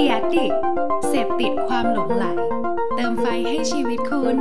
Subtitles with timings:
[0.00, 0.46] ดียดิ
[1.08, 2.24] เสพติดความหลงไหล
[2.96, 4.36] เติมไฟให้ชีวิตคุณ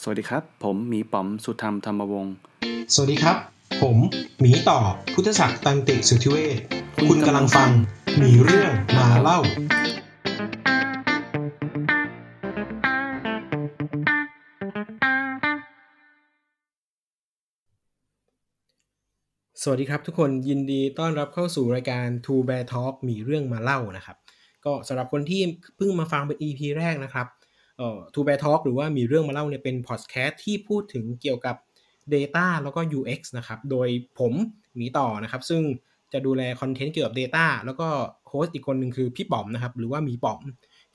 [0.00, 2.34] สวัสดีครับ ผมหมีป๋อมสุธรรมธรรมวงศ์
[2.94, 3.36] สวัสดีครับ
[3.82, 3.96] ผม
[4.40, 4.78] หมีต่อ
[5.14, 6.58] พุทธศักดิ์ตันติสุทธิเวช
[7.08, 7.70] คุณกำลังฟัง
[8.18, 9.40] หมีเรื่องมาเล่า
[19.64, 24.16] สวัสดีครับทุกคนยินดีต้อนรับเข้าสู่รายการ Two Bear Talk มีเรื่องมาเล่านะครับ
[24.64, 25.42] ก็สำหรับคนที่
[25.76, 27.26] เพิ่งมาฟังเป็น EP แรกนะครับ
[27.78, 31.56] เอ่อ Two Bear Talk หรือว่าหมีเรื่องมาเล่าเนี่ยเป็นพอดแคสต์ที่พูดถึงเกี่ยวกับ
[32.14, 34.32] Data แล้วก็ UX นะครับ โดยผม
[34.76, 35.62] หมีต่อนะครับ ซึ่ง
[36.12, 37.88] จะดูแลคอนเทนต์เกี่ยวกับ Data แล้วก็
[38.28, 40.40] host อีกคนหนึ่งคือพี่ป๋อมนะครับ หรือว่าหมีป๋อม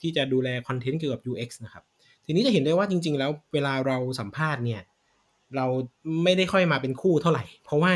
[0.00, 1.84] ที่จะดูแลคอนเทนต์เกี่ยวกับ UX นะครับ
[2.24, 4.82] ทีนี้จะเห็นได้ว่าจริง ๆ แล้วเวลาเราสัมภาษณ์เนี่ย
[5.56, 5.66] เรา
[6.22, 7.92] ไม่ได้ค่อยมาเป็นคู่เท่าไหร่ เพราะว่า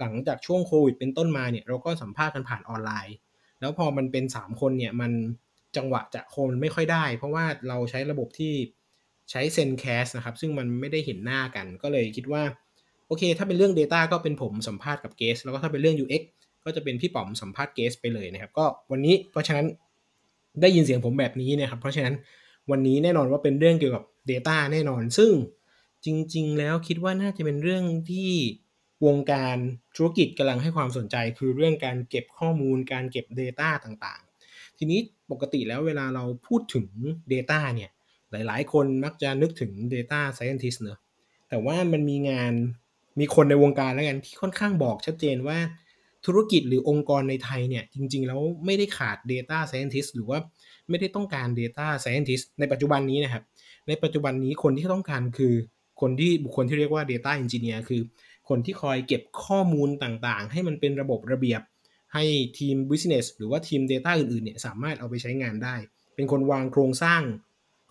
[0.00, 3.16] หลังจากช่วงโควิดเป็นต้นมาเนี่ยเราก็สัมภาษณ์กันผ่านออนไลน์
[3.60, 5.12] แล้วพอมันเป็น 3 คนเนี่ยมัน
[5.76, 8.54] จังหวะจะโคนไม่ค่อยได้ เพราะว่าเราใช้ระบบที่
[9.30, 12.42] ใช้เซนแคสนะครับ ซึ่งมันไม่ได้เห็นหน้ากัน ก็เลยคิดว่า
[13.06, 16.22] โอเค ถ้าเป็นเรื่อง Data ก็เป็นผมสัมภาษณ์กับเกสแล้วก็ถ้าเป็นเรื่อง UX
[16.64, 19.66] ก็จะเป็นพี่ป๋อมสัมภาษณ์เกสไปเลยนะครับ ก็วันนี้เพราะฉะนั้น
[20.60, 22.14] ได้ยินเสียงผมแบบนี้นะครับ เพราะฉะนั้น
[22.70, 25.30] วันนี้แน่นอนว่าเป็นเรื่องเกี่ยวกับ Data แน่นอน ซึ่ง
[26.04, 28.30] จริง ๆ แล้วคิดว่าน่าจะเป็นเรื่องที่
[29.06, 29.56] วงการ
[29.96, 36.86] ธุรกิจกำลังให้ความสนใจ คือเรื่องการเก็บข้อมูล การเก็บ Data ต่างๆ ทีนี้ปกติแล้วเวลาเราพูดถึง
[37.32, 37.90] Data เนี่ย
[38.30, 40.98] หลายๆ คนมักจะนึกถึง Data Scientist เนอะ
[41.48, 42.52] แต่ว่ามันมีงาน
[43.20, 45.58] มีคนในวงการแล้วกันที่ค่อนข้างบอกชัดเจนว่า
[46.26, 50.38] ธุรกิจหรือองค์กรในไทยเนี่ย จริง ๆ แล้วไม่ได้ขาด Data Scientist หรือว่า
[50.88, 53.42] ไม่ได้ต้องการ Data Scientist ในปัจจุบันนี้นะครับ
[53.88, 55.54] ในปัจจุบันนี้คนที่ต้องการคือ
[56.00, 58.00] คนที่บุคคลที่เรียกว่า Data Engineer คือ
[58.48, 61.60] คนที่คอยเก็บข้อมูลต่างๆ ให้มันเป็นระบบระเบียบ
[62.14, 62.24] ให้
[62.58, 65.74] ทีม Business หรือว่าทีม Data อื่นๆเนี่ยสามารถเอาไปใช้งานได้
[66.14, 67.22] เป็นคนวางโครงสร้าง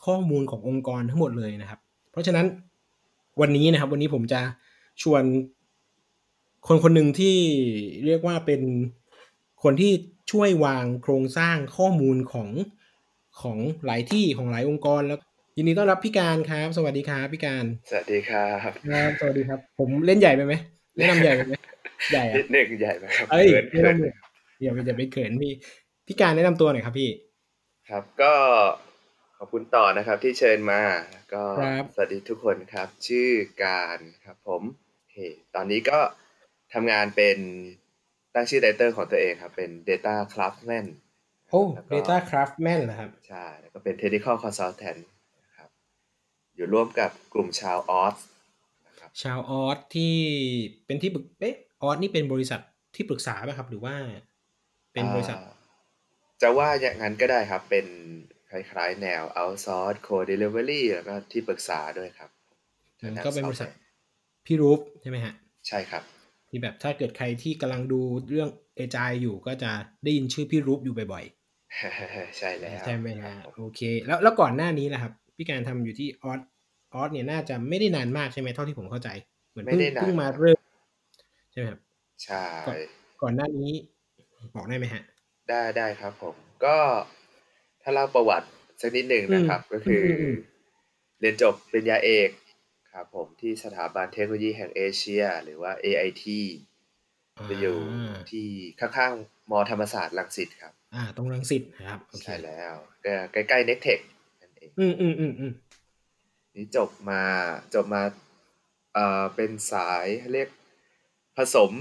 [0.06, 1.80] ข้อมูลขององค์กรทั้งหมดเลยนะครับ
[2.12, 2.46] เพราะฉะนั้น
[3.42, 4.42] วันนี้นะครับวันนี้ผมจะ
[5.02, 5.24] ชวน
[6.68, 7.36] คนคนหนึ่งที่
[8.06, 8.62] เรียกว่าเป็น
[9.64, 9.92] คนที่
[10.32, 12.50] ช่วยวางโครงสร้างข้อมูลของ
[13.42, 15.20] ของหลายที่ของหลายองค์กรแล้ว
[15.58, 20.54] ยินดีต้อนรับพี่การครับ สวัสดีครับพี่การ สวัสดีครับครับสวัสดีครับ ผมเล่นใหญ่ไปไหม
[20.98, 21.54] แนะนำใหญ่ไปไหม
[22.12, 23.98] ใหญ่นิอะดหนึ่งใหญ่ไหมครับเอ้ยเขินไม่เขิต้อนง
[24.64, 25.54] อย่าไปอย่าไปเขินพี่
[26.08, 27.10] พี่การแนะนำตัวหน่อยครับพี่
[27.90, 28.34] ครับก็
[29.38, 30.82] ขอบคุณต่อนะครับที่เชิญมา
[31.34, 33.30] ก็ครับสวัสดีทุกคนครับ ชื่อ
[33.64, 34.62] การครับผม
[34.98, 35.18] โอเค
[35.56, 36.00] ตอนนี้ก็
[36.74, 37.38] ทำงานเป็น
[38.36, 40.86] ตั้งชื่อไดเตอร์ของตัวเองครับ เป็น Data Craftsman
[41.50, 45.15] โอ้แล้วก็ Data Craftman นะครับ ใช่ แล้วก็เป็น Technical Consultant นะครับ
[46.56, 48.16] อยู่ร่วมกับกลุ่มชาวออส
[48.88, 50.16] นะครับชาวออสที่
[50.86, 52.62] เป็นที่ปรึกเอ๊ะออสนี่เป็นบริษัท
[52.96, 53.96] ที่ปรึกษาไหมครับ หรือว่า
[54.94, 55.54] เป็นบริษัทอ่า
[56.42, 57.86] จะว่าอย่างนั้นก็ได้ครับ เป็น
[58.50, 62.30] คล้ายๆ แนว outsource co delivery แล้วก็ที่ปรึกษาด้วยครับ
[63.02, 63.84] อืมทางด้าก็เป็นบริษัท software
[64.46, 65.34] พี่รูปใช่ไหมฮะ
[65.68, 66.04] ใช่ครับ
[66.50, 69.72] ที่แบบถ้าเกิดใครที่กำลังดูเรื่องเอจายอยู่ก็จะ
[70.04, 71.26] ได้ยินชื่อพี่รูปอยู่บ่อย
[72.38, 76.40] ใช่แล้วๆใช่ไหมฮะครับโอเค แล้วแล้วก่อนหน้านี้นะครับ พี่การทำอยู่ที่ออส
[76.94, 79.10] ออสเนี่ยน่าจะไม่ได้นานมากใช่ไหมเท่าที่ผมเข้าใจ
[79.50, 80.60] เหมือนเพิ่งเพิ่งมาเริ่ม
[81.52, 81.80] ใช่ไหมครับ
[82.24, 82.78] ใช่ก่อน
[83.22, 83.72] ก่อนหน้านี้
[84.56, 85.04] บอกได้ไหมฮะ
[85.50, 86.36] ได้ได้ครับผม
[86.66, 86.78] ก็
[87.82, 88.48] ถ้าเล่าประวัติ
[88.82, 90.36] สักนิดหนึ่งนะครับอืมก็คืออมอืม
[91.20, 92.30] เรียนจบปริญญาเอก
[92.94, 96.26] ครับผมที่สถาบันเทคโนโลยีแห่งเอเชีย หรือว่า AIT
[97.50, 98.48] จะอยู่ที่
[98.80, 102.74] ข้างๆม.ธรรมศาสตร์รังสิตครับ อ่า ตรงรังสิตนะครับโอเคใช่แล้ว
[103.06, 105.52] ก็ใกล้ๆเนคเทคนั่นเองอืมอืมอืมอืม
[106.56, 107.24] นี่จบมา
[107.74, 108.04] จบมา
[108.94, 110.50] เอ่อเป็นสายเรียก
[111.38, 111.72] ผสม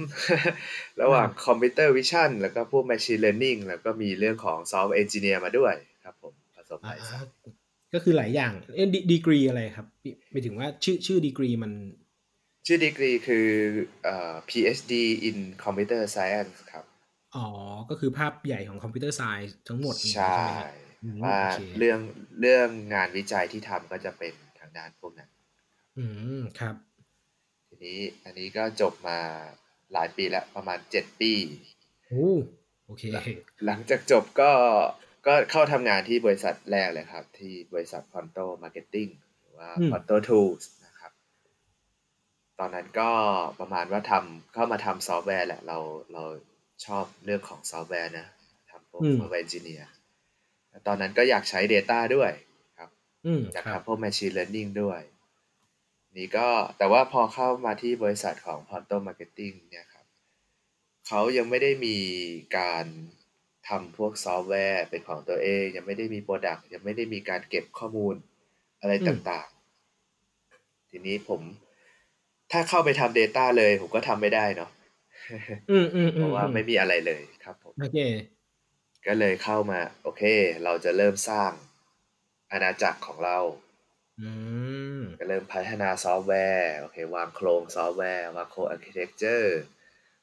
[1.03, 5.75] ระหว่าง computer vision แล้วก็พวก Machine Learning แล้วก็มีเรื่องของ Software Engineer มาด้วย
[6.05, 7.25] ครับผมผสมหอ่าลายสาย
[7.95, 9.87] ก็คือหลายอย่างเอ้ดีกรีอะไรครับ
[10.31, 11.73] ไปถึงว่าชื่อชื่อดีกรีมัน
[12.67, 13.47] ชื่อดีกรีคือ
[14.05, 14.93] เอ่อ PhD
[15.29, 16.85] in Computer Science ครับ
[17.35, 17.47] อ๋อ
[17.91, 20.84] ก็คือภาพใหญ่ของคอมพิวเตอร์ไซน์ทั้งหมดอย่างนี้ใช่ไหมฮะอืม
[21.25, 22.01] ว่าโอเคเรื่อง
[22.41, 25.31] เรื่องงานวิจัยที่ทำก็จะเป็นทางด้านพวกนั้น
[25.99, 26.05] อื
[26.41, 26.75] มครับ
[27.69, 29.19] ทีนี้อันนี้ก็จบมา
[29.93, 31.33] หลายปีแล้วประมาณเจ็ดปี
[32.09, 32.31] โอ้
[32.87, 33.03] โอเค
[33.67, 34.53] หลังจากจบก็
[35.27, 39.11] ก็เข้าทำงานที่บริษัทแรกเลยครับ ที่บริษัท Pronto Marketing
[39.41, 41.13] หรือว่าอืม Pronto Tools นะครับ
[42.59, 43.11] ตอนนั้นก็
[43.61, 45.79] ประมาณว่าทำเข้ามาทำซอฟต์แวร์แหละ เรา
[46.13, 46.25] เรา
[46.87, 48.27] ชอบเรื่องของซอฟต์แวร์นะ
[48.71, 49.89] ทำพวกอืมซอฟต์แวร์เอนจิเนียร์
[50.87, 52.33] ตอนนั้นก็อยากใช้ Data ด้วย
[52.79, 52.91] ครับ
[53.27, 55.01] อืมอยากครับทำพวก Machine Learning ด้วย
[56.17, 56.49] นี่ก็
[56.79, 60.07] แต่ว่าพอเข้ามาที่บริษัทของ Pronto Marketing เนี่ยครับ
[61.07, 61.99] เขายังไม่ได้มี
[62.59, 62.87] การ
[63.69, 68.15] ทำพวกซอฟต์แวร์เป็นของตัวเอง ยังไม่ได้มี product ยังไม่ได้มีการเก็บข้อมูล
[68.81, 71.41] อะไรต่างๆ ทีนี้ผม
[72.53, 74.71] ถ้าเข้าไปทำ Data เลย ผมก็ทำไม่ได้เนาะ
[75.71, 77.99] อืมอืมเพราะว่าไม่มีอะไรเลยครับผมโอเค
[79.07, 80.23] ก็เลยเข้ามา โอเค
[80.65, 81.53] เราจะเริ่มสร้าง
[82.53, 83.39] อาณาจักรของเรา
[84.21, 84.31] อื
[84.99, 89.61] มก็เริ่มพัฒนาซอฟต์แวร์โอเควางโครงซอฟต์แวร์ วางโครง architecture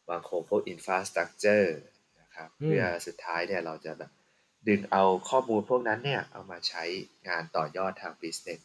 [0.09, 1.75] วางโครงพวก infrastructure
[2.21, 4.11] นะครับอืมเพื่อสุดท้ายเนี่ยเราจะแบบ
[4.67, 6.83] ดึงเอาข้อมูลพวกนั้นเนี่ย เอามาใช้
[7.27, 8.59] งานต่อยอดทาง business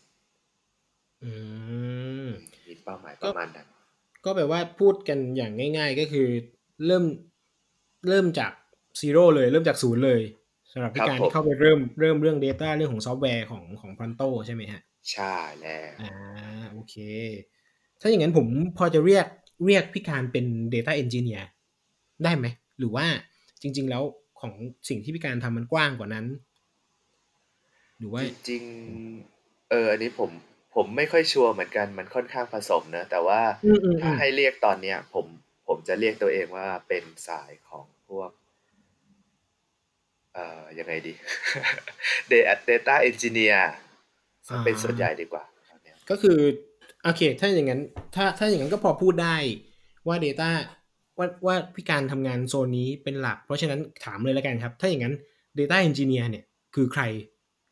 [1.22, 1.32] อื
[2.26, 2.28] ม
[2.66, 3.68] มีเป้าหมายประมาณนั้น
[4.24, 6.28] ก็แปลว่าพูดกันอย่างง่าย ๆ ก็คือ
[6.86, 7.04] เริ่ม
[8.08, 8.52] เริ่มจาก
[8.98, 10.22] zero เลยเริ่มจากศูนย์เลย
[10.72, 14.80] สำหรับพี่ครับการผมที่เข้าไปเริ่มเริ่มเรื่อง Data เรื่องของซอฟต์แวร์ของของ Pronto ใช่ไหมฮะ
[15.12, 16.12] ใช่แล้วอ่า
[16.72, 16.94] โอเค
[18.00, 18.46] ถ้าอย่างนั้นผม
[18.78, 19.26] พอจะเรียก
[19.66, 20.44] เรียกพี่การเป็น
[20.74, 21.44] Data Engineer
[22.24, 22.46] ได้ไหม
[22.78, 23.06] หรือว่า
[23.62, 24.02] จริง ๆ แล้ว
[24.40, 24.52] ของ
[24.88, 26.26] สิ่งที่พี่การทำมันกว้างกว่านั้น
[27.98, 30.30] หรือว่าจริงๆเอออันนี้ผม
[30.74, 35.26] ผมไม่ค่อยชัวร์เหมือนกันมันค่อนข้างผสมนะ แต่ว่าอืมอืมอืถ้ามให้เรียกตอนเนี้ยผม
[35.68, 38.30] ผมจะเรียกตัวเองว่าเป็นสายของพวก
[40.36, 41.12] เอ่อยังไงดี
[42.68, 43.60] Data Engineer
[44.64, 46.38] เป็นส่วนใหญ่ดีกว่าตอนเนี้ยก็คือ
[47.04, 47.80] โอเค ถ้าอย่างนั้น
[48.14, 49.36] ถ้าถ้าอย่างนั้นก็พอพูดได้
[50.06, 50.50] ว่า Data
[51.18, 55.14] ว่าว่าพี่การทำงานโซนนี้เป็นหลัก เพราะฉะนั้นถามเลยแล้วกันครับ ถ้าอย่างนั้น
[55.58, 56.44] Data Engineer เนี่ย
[56.74, 57.02] คือใคร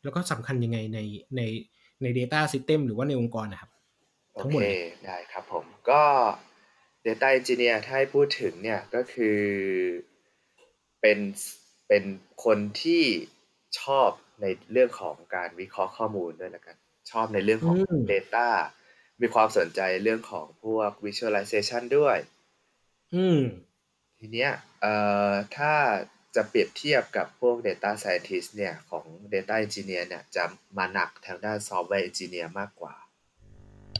[0.03, 0.99] แล้วก็สำคัญยังไงใน
[1.35, 1.41] ใน
[2.01, 3.71] ใน Data System หรือว่าในองค์กรนะครับ
[4.33, 6.01] โอทั้งหมเคดเลยได้ครับผมก็
[7.05, 9.39] Data Engineer ถ้าให้พูดถึงเนี่ยก็คือ
[11.01, 11.19] เป็น
[11.87, 12.03] เป็น
[12.45, 13.03] คนที่
[13.79, 14.09] ชอบ
[14.41, 16.77] ในเรื่องของการวิเคราะห์ข้อมูลด้วยละกัน
[17.11, 18.47] ชอบในเรื่องของอืม Data
[19.21, 22.17] มีความสนใจเรื่องของพวก Visualization ด้วย
[23.15, 23.41] อืม
[24.19, 24.51] ทีเนี้ย
[24.81, 24.93] เอ่
[25.29, 25.73] อถ้า
[26.35, 30.43] จะเปรียบเทียบกับพวก Data Scientist เนี่ยของ Data Engineer เนี่ยจะ
[30.77, 32.95] มาหนักทางด้าน Software Engineer มากกว่า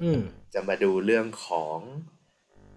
[0.04, 0.22] อืม
[0.54, 1.78] จะมาดูเรื่องของ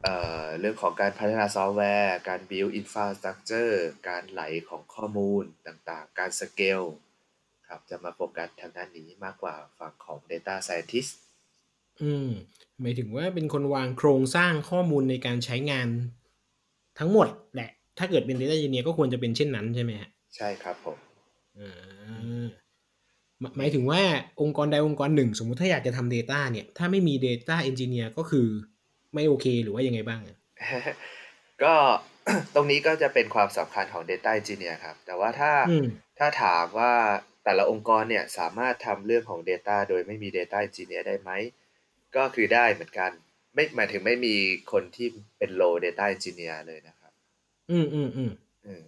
[0.03, 3.75] เอ่อเรื่องของการพัฒนาซอฟต์แวร์ การ build infrastructure
[4.09, 6.87] การไหลของข้อมูลต่างๆ การ scale
[7.69, 11.11] ครับจะมาโฟกัสทางด้านนี้มากกว่าฝั่งของ data scientist
[12.03, 12.29] อืม
[12.81, 15.89] หมายถึงว่าเป็นคนวางโครงสร้างข้อมูลในการใช้งาน
[16.99, 20.99] ทั้งหมดแหละ ถ้าเกิดเป็น Data Engineer ก็ควรจะเป็นเช่นนั้นใช่ไหมฮะ ใช่ครับผม
[21.59, 22.47] อ่า
[23.41, 24.03] หมายหมายถึงว่า
[24.41, 28.49] องค์กรใดองค์กรหนึ่ง สมมุติถ้าอยากจะทำ Data เนี่ย ถ้าไม่มี Data Engineer ก็คือ
[29.15, 30.37] ไม่โอเคหรือว่ายังไงบ้างอะ
[31.63, 31.75] ก็
[32.55, 35.87] ตรงนี้ก็จะเป็นความสำคัญของ data engineer ครับ แต่ว่าถ้าอืม
[36.19, 36.93] ถ้าถามว่า
[37.45, 41.31] แต่ละองค์กรเนี่ยสามารถทำเรื่องของ Data โดยไม่มี Data Engineer ได้ไหม
[42.17, 43.11] ก็คือได้เหมือนกัน
[43.55, 44.35] ไม่หมายถึงไม่มี
[44.73, 45.09] คนที่
[45.39, 47.13] เป็น low Data Engineer เลยนะครับ
[47.71, 48.33] อืมอืมอืม
[48.67, 48.83] อืม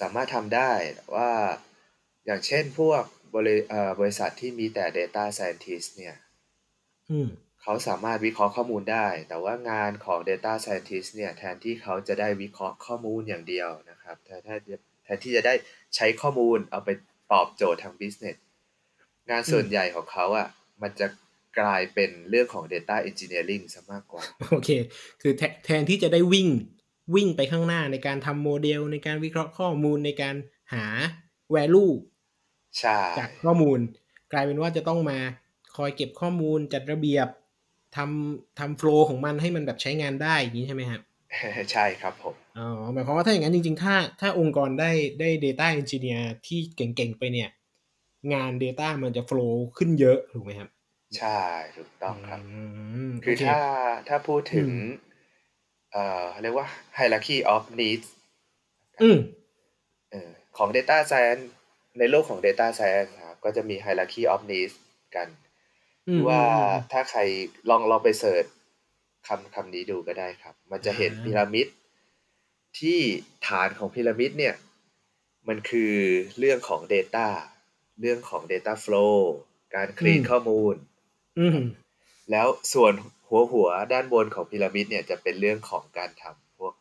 [0.00, 1.30] สามารถทำได้แต่ว่า
[2.26, 3.02] อย่างเช่นพวก
[3.34, 6.16] บริเอ่อบริษัทที่มีแต่ Data Scientist เนี่ย
[7.10, 7.28] อืม
[7.66, 14.56] เขาสามารถวิเคราะห์ข้อมูลได้ แต่ว่างานของ Data Scientist เนี่ยแทนที่เขาจะได้วิเคราะห์ข้อมูลอย่างเดียวนะครับแทนถ้า
[15.04, 15.54] แทนที่จะได้
[15.96, 16.90] ใช้ข้อมูลเอาไป
[17.32, 18.36] ตอบโจทย์ทาง business
[19.30, 20.48] งานส่วนใหญ่ของเขาอะ
[20.82, 21.06] มันจะ
[21.60, 24.70] กลายเป็นเรื่องของ Data Engineering ซะมากกว่า โอเค
[25.22, 26.48] คือแทแทนที่จะได้วิ่ง
[27.14, 30.34] วิ่งไปข้างหน้าในการทำโมเดล ในการวิเคราะห์ข้อมูลในการ
[30.74, 30.86] หา
[31.54, 31.92] value
[32.78, 33.78] ใช่จากข้อมูล
[34.32, 35.18] กลายเป็นว่าจะต้องมา
[35.76, 37.28] คอยเก็บข้อมูลจัดระเบียบ
[37.96, 41.00] ทำทำโฟล์ของมันให้มันแบบใช้งานได้อย่างนี้ใช่ไหมครับ
[41.72, 47.48] ใช่ครับผมอ๋อหมายความว่าถ้าอย่างนั้นจริง ๆ ถ้าถ้าองค์กรได้ได้ Data Engineer ที่เก่ง ๆ ไปเนี่ย
[48.34, 50.68] งาน Data มันจะ flow ขึ้นเยอะถูกไหมครับ
[51.18, 51.40] ใช่
[51.76, 52.40] ถูกต้องครับ
[53.08, 53.58] มคือโเถ้า
[54.08, 54.78] ถ้าพูดถึงอืม
[55.92, 56.66] เอ่อเรียกว่า
[56.98, 58.06] hierarchy of needs
[59.02, 59.18] อืม
[60.10, 61.44] เออของ data science
[61.98, 64.74] ในโลกของ data science ครับก็จะมี hierarchy of needs
[65.14, 65.28] กัน
[66.08, 67.20] อืมว่าอืมถ้าใคร
[67.68, 68.44] ลองลองไปเสิร์ช
[69.26, 71.66] คำคำนี้ดูก็ได้ครับ มันจะเห็นอ่าพีระมิด
[72.78, 72.98] ที่
[73.46, 74.54] ฐานของพีระมิดเนี่ย
[75.48, 75.94] มันคือ
[76.38, 77.26] เรื่องของ Data
[78.00, 79.16] เรื่องของ Data Flow
[79.74, 80.74] การคลีนข้อมูล
[81.38, 81.58] อืม
[82.30, 82.92] แล้วส่วน
[83.28, 86.74] หัวหัวด้านบนของพีระมิดเนี่ยจะเป็นเรื่องของการทำพวก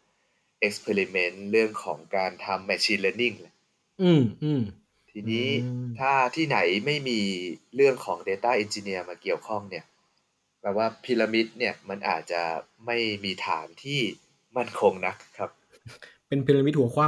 [0.67, 3.53] experiment เรื่องของการทำ machine learning แหละ
[4.01, 4.63] อืมอืม
[5.13, 7.19] ทีนี้อืมถ้าที่ไหนไม่มี
[7.75, 9.85] เรื่องของ Data Engineer มาเกี่ยวข้องเนี่ย
[10.61, 12.41] แปลว่าพีระมิดเนี่ยมันอาจจะ
[12.85, 13.99] ไม่มีฐานที่
[14.57, 15.49] มั่นคงนักครับ
[16.27, 17.07] เป็นพีระมิดหัวคว่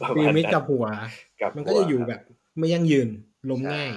[0.00, 0.86] ประำพีมาณระมิดนั้นกับหัว
[1.40, 2.20] กับมันก็จะอยู่หัวแบบ
[2.58, 3.08] ไม่ยั่งยืน
[3.50, 3.90] ล้มใช่ง่าย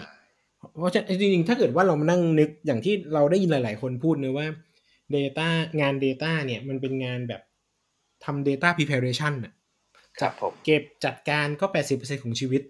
[0.77, 4.47] เพราะฉะนั้นจริงๆ ถ้าเกิดว่าเรามานั่งนึกอย่างที่เราได้ยินหลาย ๆ คนพูดเนะว่า
[5.15, 5.47] Data
[5.81, 7.41] งาน Data เนี่ยมันเป็นงานแบบ
[8.25, 9.53] ทำ Data preparation น่ะ
[10.19, 12.61] ครับผมเก็บจัดการก็ 80%ของชีวิต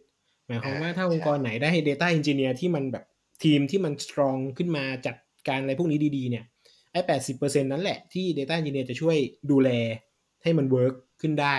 [0.48, 3.06] หมายความว่าถ้าองค์กรไหนได้ Data Engineer ที่มันแบบ
[3.44, 5.16] ทีมที่มัน strong ขึ้นมาจัด
[5.48, 6.46] การอะไรพวกนี้ดีๆเนี่ย
[6.92, 7.00] ไอ้
[7.34, 9.18] 80%นั้นแหละที่ Data Engineer จะช่วย
[9.51, 9.70] ดูแล
[10.44, 11.58] ให้มัน work ขึ้นได้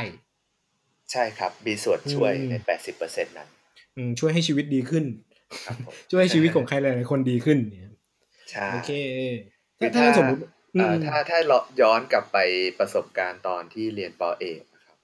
[1.13, 3.49] ใช่ครับ มีส่วนช่วยอืมในแปดสิบเปอร์เซ็นต์นั้น
[3.97, 5.05] อืมช่วยให้ชีวิตดีขึ้น
[5.67, 7.93] ครับผมช่วยให้ชีวิตของใครหลายๆคนดีขึ้นเนี่ย
[8.51, 8.91] ใช่โอเค
[9.79, 10.41] คืถ้าอถ้าถ้าสมมติ
[10.75, 12.39] เอ่ออืมถ้าถ้าเราย้อนกลับไป
[12.79, 14.99] ประสบการณ์ตอนที่เรียนปอเอกนะครับ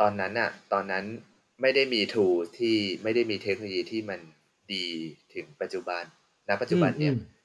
[0.00, 1.04] ตอนนั้นอะตอนนั้น
[1.60, 2.26] ไม่ได้มีทู
[2.58, 4.20] ที่ไม่ได้มีเทคโนโลยีที่มัน
[4.72, 4.86] ดี
[5.34, 6.02] ถึงปัจจุบัน
[6.48, 7.36] ณปัจจุบันเนี่ยอืม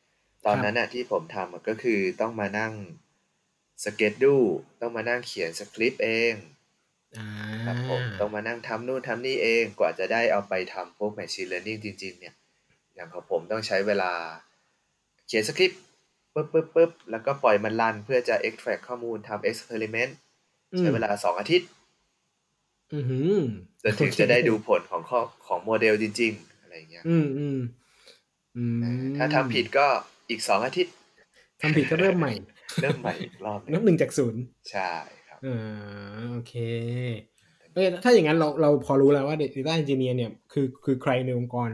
[0.45, 2.73] ตอนนั้นอะที่ผมทำอะก็คือต้องมานั่ง
[3.83, 4.35] สเก็ตดู
[4.81, 6.33] ต้องมานั่งเขียนสคริปต์เอง
[7.17, 7.27] อ่า
[7.65, 12.35] ครับผมต้องมานั่งทำนู่นทำนี่เองกว่าจะได้เอาไปทำพวก Machine Learning จริง ๆ เนี่ย
[12.95, 14.11] อย่างของผมต้องใช้เวลา
[15.27, 15.81] เขียนสคริปต์
[16.33, 20.13] ปึ๊บปึ๊บปึ๊บแล้วก็ปล่อยมันรันเพื่อจะ extract ข้อมูลทำ experiment
[20.77, 21.82] ใช้เวลาสองอาทิตย์อือหือ
[23.83, 27.59] จนถึงจะได้ดูผลของข้อของโมเดลจริง ๆ อะไรอย่างเงี้ยอืมอืม
[28.57, 28.77] อืม
[29.17, 29.85] ถ้าทำผิดก็
[30.29, 30.93] อีกสองอาทิตย์
[31.61, 32.33] ทำผิดก็เริ่มใหม่
[32.81, 34.91] เริ่มใหม่อีกรอบหนันึบงหนึ่งจากศูนย์ใช่
[35.27, 35.59] ครับอ่า
[36.31, 36.53] โอเค
[37.73, 41.69] เอ้ยถ้าอย่างนั้นเราเราพอรู้แล้วว่า Data Engineer เนี่ยคือคือใครในองค์กร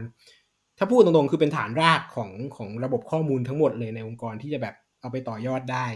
[0.78, 5.86] ถ้าพูดตรงๆ คือเป็นฐานรากของของระบบข้อมูลทั้งหมดเลยในองค์กรที่จะแบบเอาไปต่อยอดได้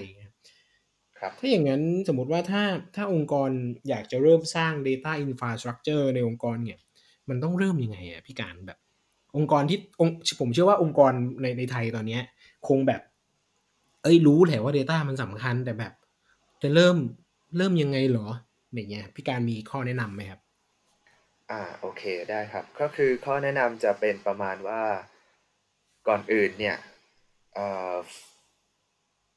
[1.25, 2.63] ครับ ถ้าอย่างนั้นสมมติว่าถ้า
[2.97, 3.51] ถ้าองค์กร
[3.89, 6.79] อยากจะเริ่มสร้าง Data Infrastructure ในองค์กรเนี่ย
[7.29, 8.79] มันต้องเริ่มยังไงอะพี่การแบบ
[9.37, 11.13] องค์กรที่องค์ผมเชื่อว่าองค์กร
[11.43, 12.23] ในในไทยตอนเนี้ย
[12.69, 13.03] คงแบบ
[14.03, 15.93] เอ้ยรู้แหละว่า Data มันสำคัญแต่แบบ
[16.63, 16.97] จะเริ่ม
[17.57, 18.27] เริ่มยังไงเหรอ
[18.75, 20.41] อย่างเงี้ยพี่การมีข้อแนะนำไหมครับ
[21.51, 24.83] อ่าโอเคได้ครับ ก็คือข้อแนะนำจะเป็นประมาณว่า
[26.09, 26.77] ก่อนอื่นเนี่ย
[27.55, 27.95] เอ่อ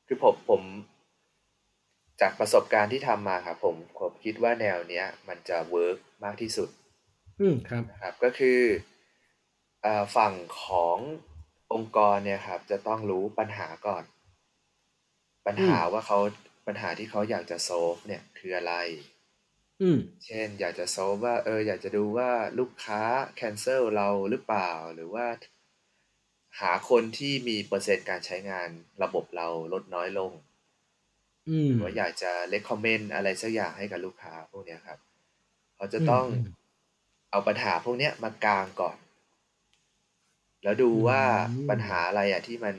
[0.08, 0.64] คือผมผม
[2.22, 6.70] จากประสบการณ์ที่ทำมาครับผมผมคิดว่าแนวเนี้ย มันจะ work มากที่สุด
[7.40, 8.60] อืมครับนะครับ ก็คือ
[9.82, 10.98] เอ่อฝั่งของ
[11.74, 14.04] องค์กรเนี่ยครับ จะต้องรู้ปัญหาก่อน
[15.46, 16.20] ปัญหาอืมว่าเขา
[16.68, 18.74] ปัญหาที่เขาอยากจะ solve เนี่ยคืออะไร
[19.82, 23.02] อืมเช่น อยากจะ solve ว่า เออ อยากจะดูว่าลูกค้า
[23.40, 25.28] cancel เราหรือเปล่าหรือว่า
[26.60, 28.70] หาคนที่มีเปอร์เซ็นต์การใช้งาน
[29.04, 30.32] ระบบเราลดน้อยลง
[31.48, 35.00] อืมหรือว่าอยากจะ recommend อะไรสักอย่างให้กับลูกค้าพวกเนี้ยครับ
[35.76, 36.42] เขาจะต้องอืม
[37.32, 38.98] เอาปัญหาพวกเนี้ยมากางก่อน
[40.64, 41.34] แล้วดูว่าอื
[41.68, 42.76] มปัญหาอะไรอะที่มัน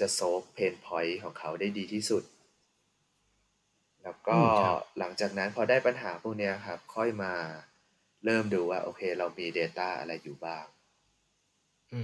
[0.00, 2.22] จะ solve pain point ของเขาได้ดีที่สุด
[4.02, 7.34] แล้วก็อืมครับ หลังจากนั้นพอได้ปัญหาพวกเนี้ยครับ ค่อยมา
[8.24, 10.64] เริ่มดูว่า โอเค เรามี Data อะไรอยู่บ้าง
[11.92, 12.00] อื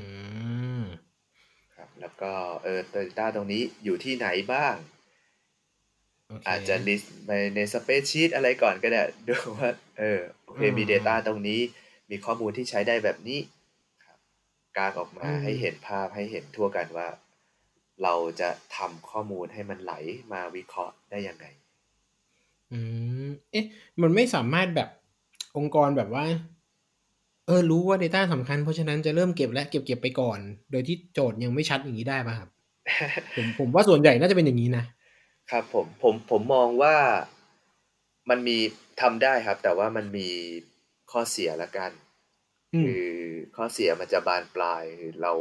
[0.83, 0.85] ม
[1.75, 2.33] ครับ แล้วก็
[2.63, 11.61] เออ Data ตรงนี้อยู่ที่ไหนบ้างโอเคอาจจะ list ไปในสเปซชีตอะไรก่อนก็ได้ดูว่าเออโอเคมีอืม Data ตรงนี้
[12.11, 13.40] มีข้อมูลที่ใช้ได้แบบนี้
[14.04, 14.18] ครับ
[14.76, 17.08] กางออกมาอืมให้เห็นภาพให้เห็นทั่วกันว่า
[18.02, 19.92] เราจะทำข้อมูลให้มันไหล
[20.32, 21.47] มาวิเคราะห์ได้ยังไง
[22.73, 22.78] อื
[23.26, 23.64] ม เอ๊ะ
[24.00, 24.88] มันไม่สามารถแบบ
[25.56, 26.25] องค์กรแบบว่า
[27.47, 30.38] เออ รู้ว่า Data สำคัญ เพราะฉะนั้นจะเริ่มเก็บและเก็บเก็บไปก่อน
[30.70, 32.50] โดยที่โจทย์ยังไม่ชัดอย่างนี้ได้ป่ะครับ
[33.35, 34.85] ผมผมว่าส่วนใหญ่น่าจะเป็นอย่างนี้นะ
[35.50, 36.97] ครับผมผมผมมองว่า
[38.31, 38.59] มันมี
[39.00, 40.28] ทำได้ครับ แต่ว่ามันมี
[41.11, 41.90] ข้อเสียละกัน
[42.75, 43.07] อืมคือ
[43.57, 45.33] ข้อเสียมันจะบานปลายคือเรา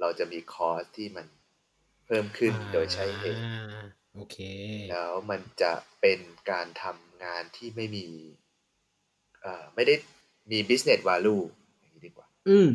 [0.00, 1.26] เราจะมีคอสที่มัน
[2.06, 3.80] เพิ่มขึ้นโดยใช้เหตุอ่า
[4.14, 4.36] โอเค
[4.90, 8.06] แล้วมันจะเป็นการทำงานที่ไม่มี
[9.42, 9.94] เอ่อไม่ได้
[10.50, 11.42] มี business value
[11.80, 12.68] อย่างนี้ดีกว่า อืม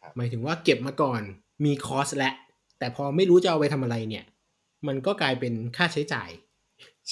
[0.00, 1.22] ครับหมายถึงว่าเก็บมาก่อน
[1.64, 2.32] มีคอสและ
[2.78, 4.24] แต่พอไม่รู้จะเอาไปทำอะไรเนี่ย
[4.88, 6.30] มันก็กลายเป็นค่าใช้จ่าย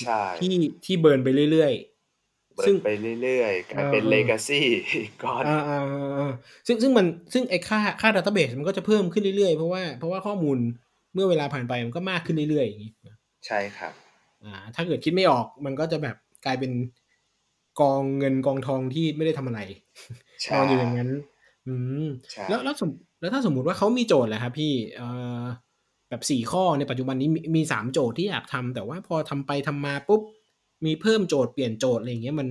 [0.00, 1.72] ใช่ที่ที่เบิร์นไปเรื่อย
[2.54, 2.90] เบิซึ่ร์งนไป
[3.22, 4.60] เรื่อยๆกลายเป็นเออ legacy
[5.02, 6.32] อีกก้อนๆอ่าอ่าอ่าอ่า
[6.66, 10.58] ซึ่งซึ่งมันซึ่งไอ้ค่าค่าดัตเตอร์เบสมันก็จะเพิ่มขึ้นเรื่อยๆ เพราะว่าเพราะว่าข้อมูล
[11.14, 12.92] เมื่อเวลาผ่านไปมันก็มากขึ้นเรื่อยๆอย่างนี้
[13.46, 13.92] ใช่ครับ
[14.44, 16.72] อ่าถ้าเกิดคิดไม่ออกมันก็จะแบบกลายเป็น
[17.80, 19.60] กองเงินกองทองที่ไม่ได้ทำอะไร
[20.42, 21.10] ใช่นอนอยู่อย่างนั้น
[21.66, 25.08] อืมใช่แล้วแล้วสมแล้วถ้าสมมุติว่าเขามีโจทย์แหละครับพี่เอ่
[25.40, 25.42] อ
[26.10, 30.22] แบบสี่ข้อในปัจจุบันนี้มีสามโจทย์ที่อยากทำแต่ว่าพอทำไปทำมาปุ๊บ
[30.84, 32.48] มีเพิ่มโจทย์เปลี่ยนโจทย์อะไรอย่างเงี้ยมัน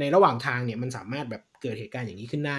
[0.00, 2.58] ในระหว่างทางเนี่ยมันสามารถแบบเกิดเหตุการณ์อย่างนี้ขึ้นได้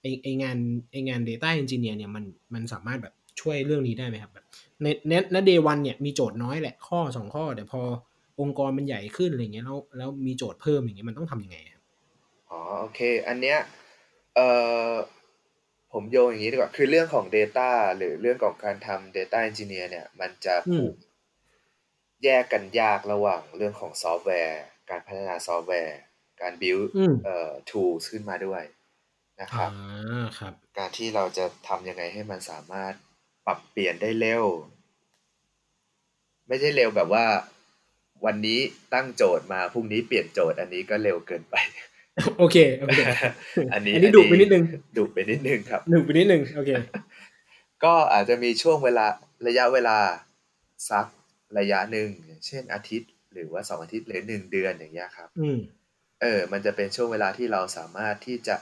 [0.00, 0.58] ไอไองาน
[0.92, 4.44] ไองาน Data Engineer เนี่ยมันมันสามารถแบบช่วยเรื่องนี้ได้ไหมครับแบบ
[4.82, 7.80] ในในในเดวันเนี่ยมีโจทย์น้อยแหละข้อสองข้อ แต่พอ
[8.40, 11.82] องค์กรมันใหญ่ขึ้นอะไรเงี้ยแล้วแล้วมีโจทย์เพิ่มอย่างเงี้ยมันต้องทำยังไงครับ
[12.50, 13.58] อ๋อโอเค อันเนี้ย
[14.34, 14.48] เอ่
[14.90, 14.92] อ
[15.92, 20.94] ผมโยงอย่างนี้ดีกว่า คือเรื่องของ Data หรือเรื่องของการทำ Data Engineer เนี่ย มันจะอืมผูก
[22.24, 25.98] แยกกันยากระหว่างเรื่องของซอฟต์แวร์ การพัฒนาซอฟต์แวร์
[26.40, 28.62] การ build อืมเอ่อ tools ขึ้นมาด้วย
[29.40, 29.72] นะคอ่าครับ
[30.38, 32.94] ครับ การที่เราจะทำยังไงให้มันสามารถ
[33.46, 34.44] ปรับเปลี่ยนได้เร็ว
[36.48, 37.26] ไม่ใช่เร็วแบบว่า
[38.24, 38.60] วันนี้
[38.94, 41.54] ตั้งโจทย์มาพรุ่งนี้เปลี่ยนโจทย์อันนี้ก็เร็วเกินไป
[42.38, 43.00] โอเคโอเค
[43.72, 44.64] อันนี้อันนี้ดุไปนิดนึง
[44.96, 46.70] ดุไปนิดนึงครับหนึ่งไปนิดนึงโอเค
[47.84, 49.06] ก็อาจจะมีช่วงเวลา
[49.46, 49.98] ระยะเวลา
[50.90, 51.06] สัก
[51.58, 55.58] ระยะหนึ่งอย่างเช่นอาทิตย์ หรือว่าสองอาทิตย์หรือหนึ่งเดือนอย่างเงี้ยครับอืม
[56.22, 58.56] เออ มันจะเป็นช่วงเวลาที่เราสามารถที่จะ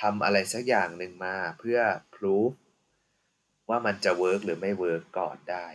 [0.00, 1.78] ทำอะไรสักอย่างหนึ่งมาเพื่อ
[2.14, 2.50] พ o ู f
[3.68, 5.66] ว่ามันจะ work หรือไม่ work ก่อนได้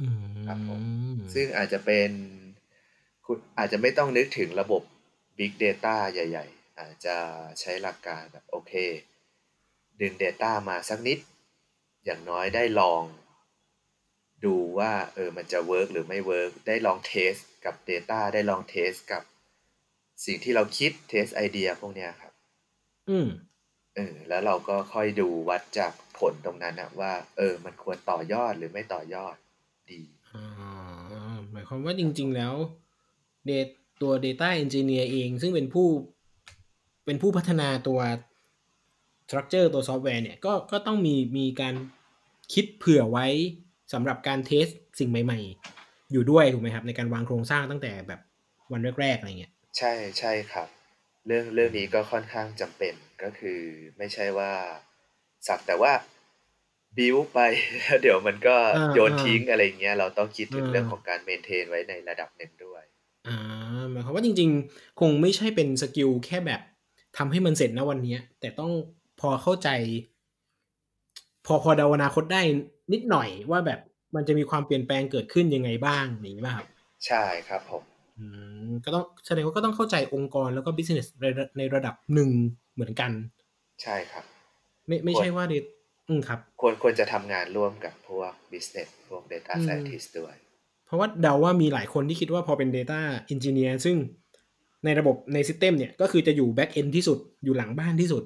[0.00, 0.06] อืม
[0.46, 2.10] ครับผมซึ่งอาจจะเป็น
[3.26, 4.82] คุณอาจจะไม่ต้องนึกถึงระบบ
[5.38, 7.16] Big Data ใหญ่ ๆ อาจจะ
[7.60, 8.72] ใช้หลักการแบบโอเค
[10.00, 11.18] ดึง Data มาสักนิด
[12.04, 13.02] อย่างน้อยได้ลอง
[14.44, 19.22] ดูว่าเออมันจะ work หรือไม่ work ได้ลอง test กับ Data ได้ลอง test กับ
[20.24, 22.32] สิ่งที่เราคิด test ไอเดียพวกเนี้ยครับ
[23.08, 23.28] อืม
[23.96, 29.36] เออแล้วเราก็ค่อยดูวัดจากผลตรงนั้นนะว่า เออ มันควรต่อยอดหรือไม่ต่อยอด
[29.90, 32.54] ดีอ่าหมายความว่าจริงๆแล้ว
[33.46, 33.50] เด
[34.02, 35.88] ตัว Data Engineer เอง ซึ่งเป็นผู้
[37.06, 38.00] เป็นผู้พัฒนาตัว
[39.26, 41.74] Structure ตัวซอฟต์แวร์เนี่ยก็ก็ต้องมีมีการ
[42.52, 43.26] คิดเผื่อไว้
[43.92, 44.66] สำหรับการเทส
[44.98, 45.40] สิ่งใหม่
[45.76, 48.20] ๆ อยู่ด้วยถูกไหมครับ ในการวางโครงสร้างตั้งแต่แบบ
[48.72, 50.68] วันแรกๆอะไรเงี้ยใช่ใช่ครับ
[51.26, 53.60] เรื่องเรื่องนี้ก็ค่อนข้างจำเป็นก็คือ
[53.98, 54.52] ไม่ใช่ว่า
[55.48, 55.92] สักแต่ว่า
[56.98, 57.38] บิวไป
[57.80, 62.84] แล้วเดี๋ยวมันก็อ่าโยนอ่าทิ้งอะไรเงี้ยเราต้องคิดถึงอ่าเรื่องของการ maintain ไว้ในระดับหนึ่งด้วย
[63.28, 63.38] อ่า
[63.92, 66.60] หมายความว่าจริง ๆ คงไม่ใช่เป็น skill แค่แบบ
[67.16, 68.72] ทำให้มันเสร็จนะวันเนี้ยแต่ต้อง
[69.20, 69.68] พอเข้าใจ
[71.46, 72.42] พอพอเดาอนาคตได้
[72.92, 73.80] นิดหน่อยว่าแบบ
[74.14, 76.68] มันจะมีความเปลี่ยนแปลงเกิดขึ้นยังไงบ้างอย่างนี้ป่ะครับ
[77.06, 77.82] ใช่ครับผม
[78.18, 78.26] อื
[78.68, 82.30] มก็ต้องแสดงว่าก็ต้องเข้าใจองค์กรแล้วก็ business ในระในระดับหนึ่ง
[82.74, 83.10] เหมือนกัน
[83.82, 84.24] ใช่ครับ
[84.86, 85.54] ไม่ไม่ใช่ว่าเด
[86.08, 90.34] อืมครับ ควรควรจะทำงานร่วมกับพวก business พวก data อืม scientist ด้วย
[90.86, 93.00] เพราะว่าเดาว่ามีหลายคนที่คิดว่าพอเป็น Data
[93.32, 93.96] Engineer ซึ่ง
[94.84, 98.22] ในระบบใน System เนี่ยก็คือจะอยู่ Back End ที่สุดอยู่หลังบ้านที่สุด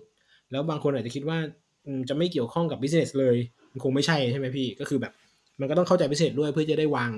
[0.51, 1.39] แล้วบางคนอาจจะคิดว่า
[1.87, 3.37] อืมจะไม่เกี่ยวข้องกับ Business เลย
[3.73, 5.13] มันคงไม่ใช่ใช่ไหมพี่ ก็คือแบบ
[5.61, 7.11] มันก็ต้องเข้าใจ Business ด้วยเพื่อจะได้วาง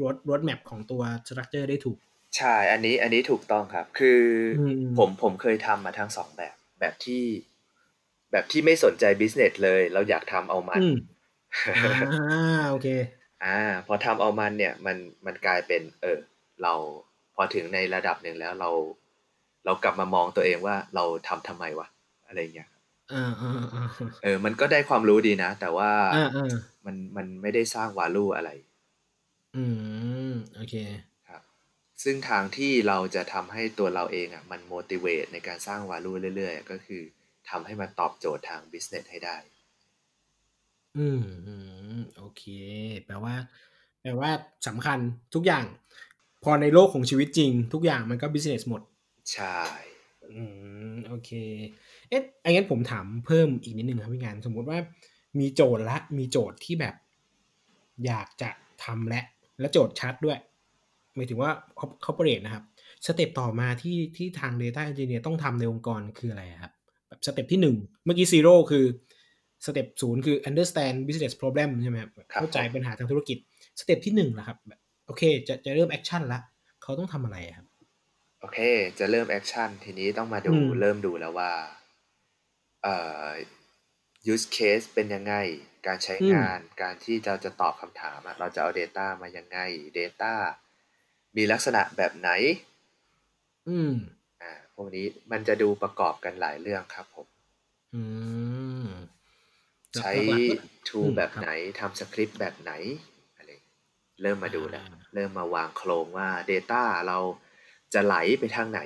[0.00, 1.98] road road map ของตัว Structure ได้ถูก
[2.36, 4.20] ใช่ อันนี้อันนี้ถูกต้องครับ คือ
[4.60, 7.24] อมผมผมเคยทำมาทั้งสองแบบ แบบที่
[8.32, 10.96] แบบที่ไม่สนใจ business เลย เราอยากทำเอามันอืม
[11.76, 12.88] อ่าโอเค
[13.46, 16.18] อ่าพอทำเอามันเนี่ยมันมันกลายเป็น เออ
[16.62, 16.74] เรา
[17.34, 18.70] พอถึงในระดับหนึ่งแล้วเรา
[19.64, 21.88] เรากลับมามองตัวเองว่าเราทำทำไมวะ
[22.26, 22.68] อะไรเงี้ย
[23.12, 23.86] อ่าอ่าอ่า
[24.22, 26.54] เออ มันก็ได้ความรู้ดีนะ แต่ว่าอ่าอ่า
[26.86, 28.50] มันมันไม่ได้สร้างวาลูอะไร
[29.56, 29.64] อื
[30.30, 30.74] มโอเค
[31.28, 31.42] ครับ
[32.02, 37.02] ซึ่งทางที่เราจะทำให้ตัวเราเองอะ มัน motivate ในการสร้าง value เรื่อยๆ ก็คือ
[37.50, 39.36] ทำให้มันตอบโจทย์ทาง business ให้ได้
[40.98, 41.75] อืมอืม
[42.18, 42.42] โอเค
[43.06, 43.34] แปลว่า
[44.02, 44.30] แปลว่า
[44.66, 44.98] สำคัญ
[45.34, 45.64] ทุกอย่าง
[46.44, 48.82] พอในโลกของชีวิตจริง ทุกอย่างมันก็ business หมด
[49.32, 49.58] ใช่
[50.32, 50.42] อื
[50.92, 51.30] ม โอเค
[52.08, 54.78] เอ๊ะอันงั้นผมถามเพิ่มอีกนิดนึงครับพี่งาน สมมุติว่า
[55.38, 56.94] มีโจทย์ละ มีโจทย์ที่แบบ
[58.06, 58.50] อยากจะ
[58.84, 59.22] ทำและ
[59.60, 60.38] และโจทย์ชัดด้วย
[61.14, 61.50] หมายถึงว่า
[62.04, 62.64] corporate นะครับ
[63.06, 66.72] step ต่อมาที่ที่ทาง Data Engineer ต้องทำในองค์กรคืออะไรครับ
[67.08, 68.84] แบบ step ที่หนึ่งเมื่อกี้ zero คือ
[69.64, 73.38] step ศูนย์คือ understand business problem ใช่ไหมครับแบบเข้าใจปัญหาทางธุรกิจ
[73.80, 76.40] step ที่หนึ่งนะครับแบบโอเค จะจะเริ่ม action ละ
[76.82, 77.66] เขาต้องทำอะไรครับ
[78.40, 78.58] โอเค
[78.98, 81.52] จะเริ่ม action ทีนี้ต้องมาดูอืมเริ่มดูแล้วว่า
[82.82, 82.96] เอ่
[83.28, 83.30] อ
[84.32, 85.34] use case เป็นยังไง
[85.86, 89.58] การใช้งาน การที่เราจะตอบคำถามอะเราจะเอา Data มายังไง
[89.98, 90.34] Data
[91.36, 92.30] มีลักษณะแบบไหน
[93.68, 93.92] อืม
[94.42, 97.26] อ่า พวกนี้มันจะดูประกอบกันหลายเรื่องครับผม
[97.94, 98.02] อื
[98.86, 98.88] ม
[99.94, 100.54] ใช้หลักๆก็
[100.88, 102.72] tool อืมแบบครับไหนทำสคริปต์แบบไหน
[103.36, 103.50] อะไร
[104.22, 107.18] เริ่มมาดูแล้วอ่าเริ่มมาวางโครงว่า Data เรา
[107.94, 108.80] จะไหลไปทางไหน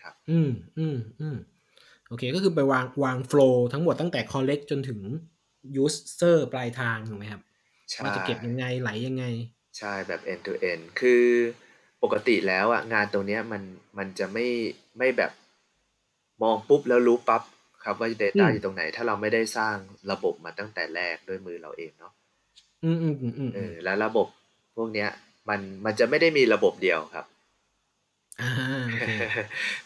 [0.00, 1.36] ครับ อืมอืมอืม
[2.08, 5.00] โอเค ก็คือไปวางวาง flow ทั้งหมดตั้งแต่ collect จนถึง
[5.82, 7.42] user ปลายทางถูกไหมครับ
[7.90, 9.24] ใช่ว่าจะเก็บยังไงไหลยังไง
[9.78, 11.24] ใช่แบบ end to end คือ
[12.02, 13.62] ปกติแล้วอะงานตรงเนี้ยมัน
[13.98, 14.46] มันจะไม่
[14.98, 15.32] ไม่แบบ
[16.42, 17.42] มองปุ๊บแล้วรู้ปั๊บ
[17.86, 19.76] ครับว่า Data อืมอยู่ตรงไหน ถ้าเราไม่ได้สร้าง
[20.12, 22.12] ระบบมาตั้งแต่แรกด้วยมือเราเองเนาะ
[22.84, 24.26] อืมอืมอืมอืมเออแล้วระบบ
[24.76, 25.08] พวกเนี้ย
[25.48, 27.26] มันมันจะไม่ได้มีระบบเดียวครับ
[28.40, 28.50] อ่า
[28.86, 29.10] โอเค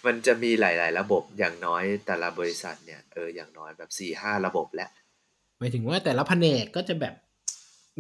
[0.07, 4.91] มันจะมีหลาย ๆ ระบบอย่างน้อยแต่ละบริษัทเนี่ยเอออย่างน้อยแบบสี่ห้าระบบแล้ว
[5.59, 7.15] หมายถึงว่าแต่ละแผนกก็จะแบบ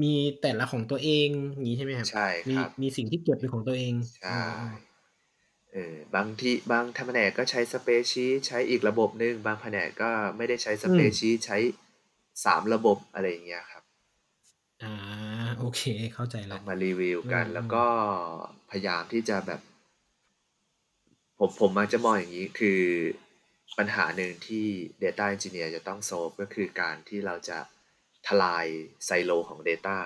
[0.02, 4.38] มีแต่ละของตัวเองอย่างนี้ใช่ไหมครับใช่มีครับมีสิ่งที่เก็บเป็นของตัวเองใช่
[5.72, 11.58] เออบางที่บางแผนกก็ใช้สเปซชีใช้อีกระบบหนึ่งบางแผนกก็ไม่ได้ใช้สเปซชีใช้
[12.44, 13.84] สามระบบอะไรอย่างเงี้ยครับ
[14.82, 14.92] อ่า
[15.58, 15.82] โอเค
[16.14, 17.84] เข้าใจต้แล้อวงมารีวิวกันอืมแล้วก็
[18.70, 19.60] พยายามที่จะแบบ
[21.38, 22.80] ผมผมมักจะมองอย่างนี้คือ
[23.78, 24.66] ปัญหาหนึ่งที่
[25.02, 27.58] Data Engineer จะต้อง solve ก็คือการที่เราจะ
[28.26, 28.66] ทลาย
[29.06, 29.96] ไซโลของ Data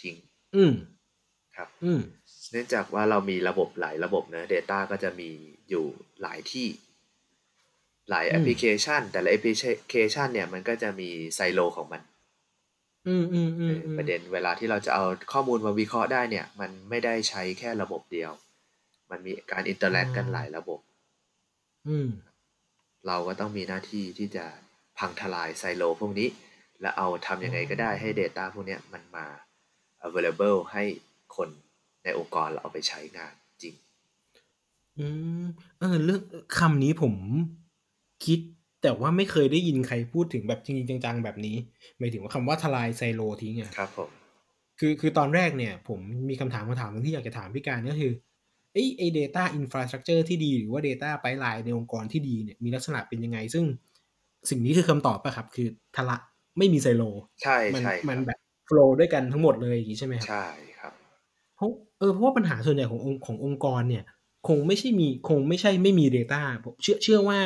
[0.00, 0.16] ทิ้ง
[0.56, 0.74] อืม
[1.56, 2.00] ครับ อืม
[2.50, 5.30] เนื่องจากว่าเรามีระบบหลายระบบเนะ Data ก็จะมี
[5.70, 5.84] อยู่
[6.22, 6.68] หลายที่
[8.10, 9.54] หลายอืมแอปพลิเคชัน แต่ละแอปพลิ
[9.90, 12.02] เคชันเนี่ยมันก็จะมีไซโลของมัน
[13.08, 18.30] อืมอืมอืมเออประเด็นเวลาที่เราจะเอาข้อมูลมาวิเคราะห์ได้เนี่ย มันไม่ได้ใช้แค่ระบบเดียว
[19.10, 20.80] มันมีการ interact กันหลายระบบ
[21.88, 22.08] อืม
[23.06, 24.44] เราก็ต้องมีหน้าที่ที่จะ
[24.98, 26.28] พังทลายไซโลพวกนี้
[26.80, 29.26] แล้วเอาทำยังไงก็ได้ให้ Data พวกเนี้ยมันมา
[30.06, 30.84] available ให้
[31.36, 31.48] คน
[32.04, 33.74] ในองค์กรเราเอาไปใช้งานจริง
[34.98, 35.06] อื
[35.42, 35.44] ม
[35.78, 36.20] เออเรื่อง
[36.58, 37.14] คำนี้ผม
[38.24, 38.38] คิด
[38.82, 41.56] แต่ว่าไม่เคยได้ยินใครพูดถึงแบบจริงๆจังๆ แบบนี้
[41.98, 44.10] หมายถึงว่าคำว่าทลายไซโลทิ้งอะครับผม
[44.78, 48.12] คือคือตอนแรกเนี่ย ผมมีคำถามคำถามหนึงที่อยากจะถามพี่การก็คือ
[48.72, 53.64] ไอ้ไอ้ data infrastructure ที่ดีหรือว่า data pipeline ในองค์กรที่ดีเนี่ยมีลักษณะเป็นยังไง ซึ่ง
[54.50, 56.16] สิ่งนี้คือคำตอบป่ะครับ คือทละ
[56.58, 57.02] ไม่มีไซโล
[57.42, 60.44] ใช่มัใช่คมัรันบแบบโฟลว์ด้วยกันทั้งหมดเลยอย่างนี้ใช่ไหมครับ ใช่
[60.78, 60.94] ครับ
[61.56, 64.04] เพราะ เออเพราะว่าปัญหาส่วนใหญ่ขององค์ขององค์กรเนี่ย
[64.48, 67.40] คงไม่ใช่มีคงไม่ใช่ไม่มี Data ผมเชื่อเชื่อว่า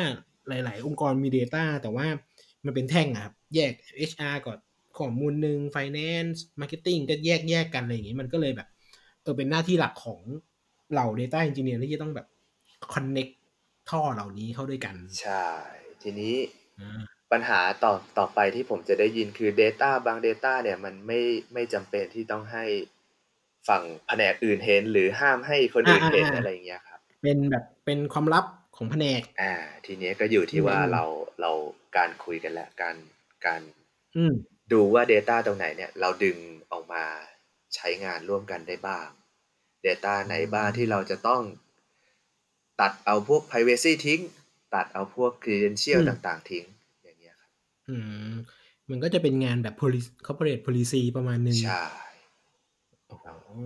[0.47, 2.07] หลาย ๆ องค์กรมี Data แต่ว่า
[2.65, 4.57] มันเป็นแท่งอะครับแยก HR ก่อน
[4.97, 8.67] ข้อมูลหนึ่ง Finance Marketing ก็แยกแยกกันอะไรอย่างงี้มันก็เลยแบบ
[9.21, 10.21] เออเป็นหน้าที่หลักของ
[10.91, 12.27] เหล่า Data Engineer ที่จะต้องแบบ
[12.93, 13.33] connect
[13.89, 15.47] ท่อเหล่านี้เข้าด้วยกัน ใช่
[16.01, 16.35] ทีนี้
[16.79, 21.21] อ่าปัญหาต่อต่อไปที่ผมจะได้ยินคือ Data บาง Data เนี่ยมันไม่
[21.53, 22.65] ไม่จำเป็นที่ต้องให้
[23.67, 29.53] ฝั่งแผนกอื่นเห็น หรือห้ามให้คนอื่นเห็นอ่าๆๆอะไรอย่างเงี้ยครับ เป็นแบบเป็นความลับของแผนก อ่า
[29.85, 31.03] ทีนี้ก็อยู่ที่ว่าอืมเรา
[31.41, 31.51] เรา
[31.95, 32.95] การคุยกันแหละการ
[33.45, 33.61] การ
[34.15, 34.33] อืม
[34.71, 36.37] ดูว่า Data ตรงไหนเนี่ย เราดึง
[36.71, 37.03] ออกมา
[37.75, 39.07] ใช้งานร่วมกันได้บ้าง
[39.85, 41.41] Data ไหนบ้างที่เราจะต้อง
[42.79, 44.21] ตัดเอาพวก privacy ทิ้ง
[44.73, 46.65] ตัดเอาพวก credential อืมต่าง ๆ ทิ้ง
[47.03, 47.51] อย่างเงี้ยครับ
[47.89, 47.95] อื
[48.29, 48.33] ม
[48.89, 52.04] มันก็จะเป็นงานแบบ policy corporate policy ประมาณหนึ่งใช่อ๋อ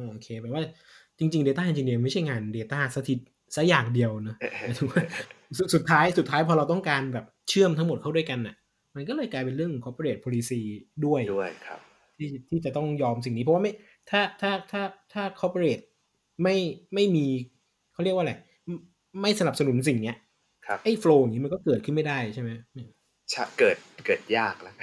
[0.09, 0.61] โอเคแปลว่า
[1.19, 3.19] จริง ๆ Data Engineer ไม่ใช่งาน Data สถิต
[3.55, 5.03] สักอย่างเดียวเนอะหมายถึงว่า
[5.57, 8.55] สุดสุดท้ายสุดท้ายพอเราต้องการแบบเชื่อมทั้งหมดเข้าด้วยกันน่ะ
[8.95, 10.61] มันก็เลยกลายเป็นเรื่อง corporate policy
[11.05, 11.79] ด้วยด้วยครับ
[12.17, 13.71] ที่ที่จะต้องยอมสิ่งนี้ เพราะว่าไม่
[14.09, 15.83] ถ้าถ้าถ้าถ้า corporate
[16.43, 16.55] ไม่
[16.93, 17.25] ไม่มี
[17.93, 18.33] เขาเรียกว่าอะไร
[18.65, 18.75] ไม่
[19.21, 20.17] ไม่สนับสนุนสิ่งเนี้ย
[20.65, 22.49] ครับไอ้ flow อย่างนี้มันก็เกิดขึ้นไม่ได้ใช่ไหม
[23.33, 24.75] ชะเกิดเกิดยากแล้ว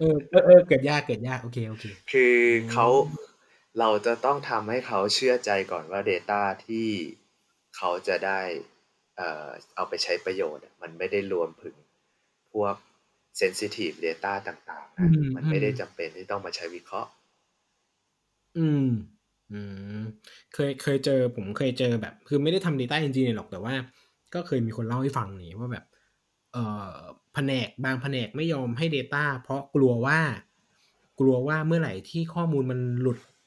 [0.00, 2.34] เออเออเออเกิดยากเกิดยากโอเคโอเค คือ
[2.72, 2.86] เขา
[3.78, 6.88] เราจะต้องทำให้เขาเชื่อใจก่อนว่า Data ที่
[7.76, 8.40] เขาจะได้
[9.16, 11.76] เอ่อเอาไปใช้ประโยชน์อะมันไม่ได้รวมถึง
[12.52, 12.74] พวก
[13.40, 17.10] sensitive data ต่าง ๆ นะอืมมันไม่ได้อืมจำเป็นที่ต้องมาใช้วิเคราะห์
[18.56, 18.84] อืม
[19.52, 19.60] อื
[19.98, 20.02] ม
[20.54, 23.74] เคยเคยเจอผมเคยเจอแบบ คือไม่ได้ทำ Data Engineer หรอกแต่ว่า
[24.34, 25.84] ก็เคยมีคนเล่าให้ฟังนี่ว่าแบบ
[26.52, 26.94] เอ่อ
[27.34, 30.18] แผนกบางแผนกไม่ยอมให้ Data เพราะกลัวว่า
[31.20, 33.37] กลัวว่าเมื่อไหร่ที่ข้อมูลมันหลุดแบบ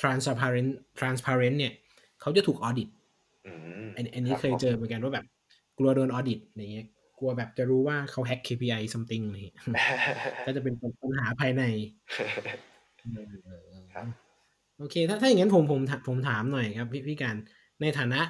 [0.00, 1.72] transparent transparent เนี่ย
[2.20, 2.88] เขาจะถูก audit
[3.46, 3.52] อื
[3.84, 5.26] มอันอันนี้รับเคยผมเจอเหมือนกันว่าแบบ
[5.78, 6.86] กลัวโดน audit อย่างเงี้ย
[7.18, 9.58] กลัวแบบจะรู้ว่าเขา hack KPI something อะไรอย่างเงี้ย
[10.46, 11.62] ก็จะเป็นปัญหาภายใน
[13.94, 14.06] ครับ
[14.78, 17.36] โอเค ถ้าถ้าอย่างนั้นผมผมถามผมถามหน่อยครับ พี่พี่การ
[17.82, 18.20] ในฐานะ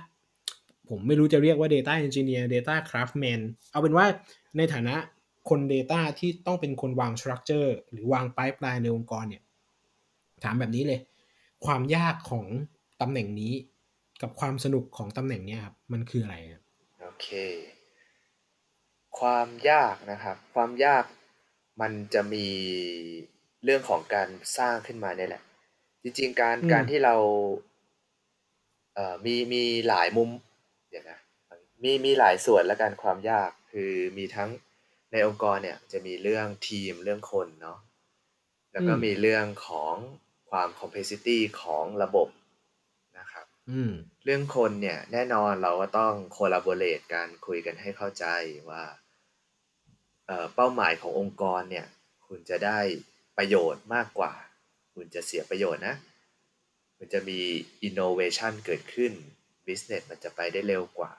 [0.91, 4.07] ผมไม่รู้จะเรียกว่า Data Engineer Data Craftman เอาเป็นว่า
[4.57, 4.95] ในฐานะ
[5.49, 9.43] คน Data ที่ต้องเป็นคนวาง Structure หรือวาง Pipeline ในองค์กรเนี่ย
[10.45, 11.01] ถามแบบนี้เลย
[11.67, 12.47] ความยากของ
[13.01, 13.53] ตำแหน่งนี้
[14.23, 16.63] กับความสนุกของตำแหน่งเนี้ยครับมันคืออะไรครับ
[17.01, 17.29] โอเค
[19.19, 21.05] ความยากนะครับ ความยาก
[21.81, 22.47] มันจะมี
[23.65, 25.43] เรื่องของการสร้างขึ้นมาเนี่ยแหละ
[26.03, 27.15] จริง ๆ การอืมการที่เรา
[28.95, 30.31] เอ่อมีมีหลายมุม
[30.91, 31.19] เดี๋ยวนะ
[31.83, 34.51] มีมีหลายส่วนและกันความยากคือมีทั้ง
[35.13, 37.79] ในองค์กรเนี่ยจะมีเรื่องทีมเรื่องคนเนาะ
[38.73, 39.95] แล้วก็มีเรื่องของ
[40.55, 42.29] ความ complexity ของระบบ
[43.19, 43.93] นะครับอืม
[44.25, 48.27] เรื่องคนเนี่ยแน่นอนเราก็ต้อง collaborate กันคุยกันให้เข้าใจ
[48.69, 48.83] ว่า
[50.27, 51.87] เอ่อเป้าหมายขององค์กรเนี่ย
[52.27, 52.79] คุณจะได้
[53.39, 54.33] ประโยชน์มากกว่า
[54.95, 55.97] คุณจะเสียประโยชน์นะ
[56.99, 57.41] มันจะมี
[57.89, 59.13] innovation เกิดขึ้น
[59.67, 61.13] business มันจะไปได้เร็วกว่า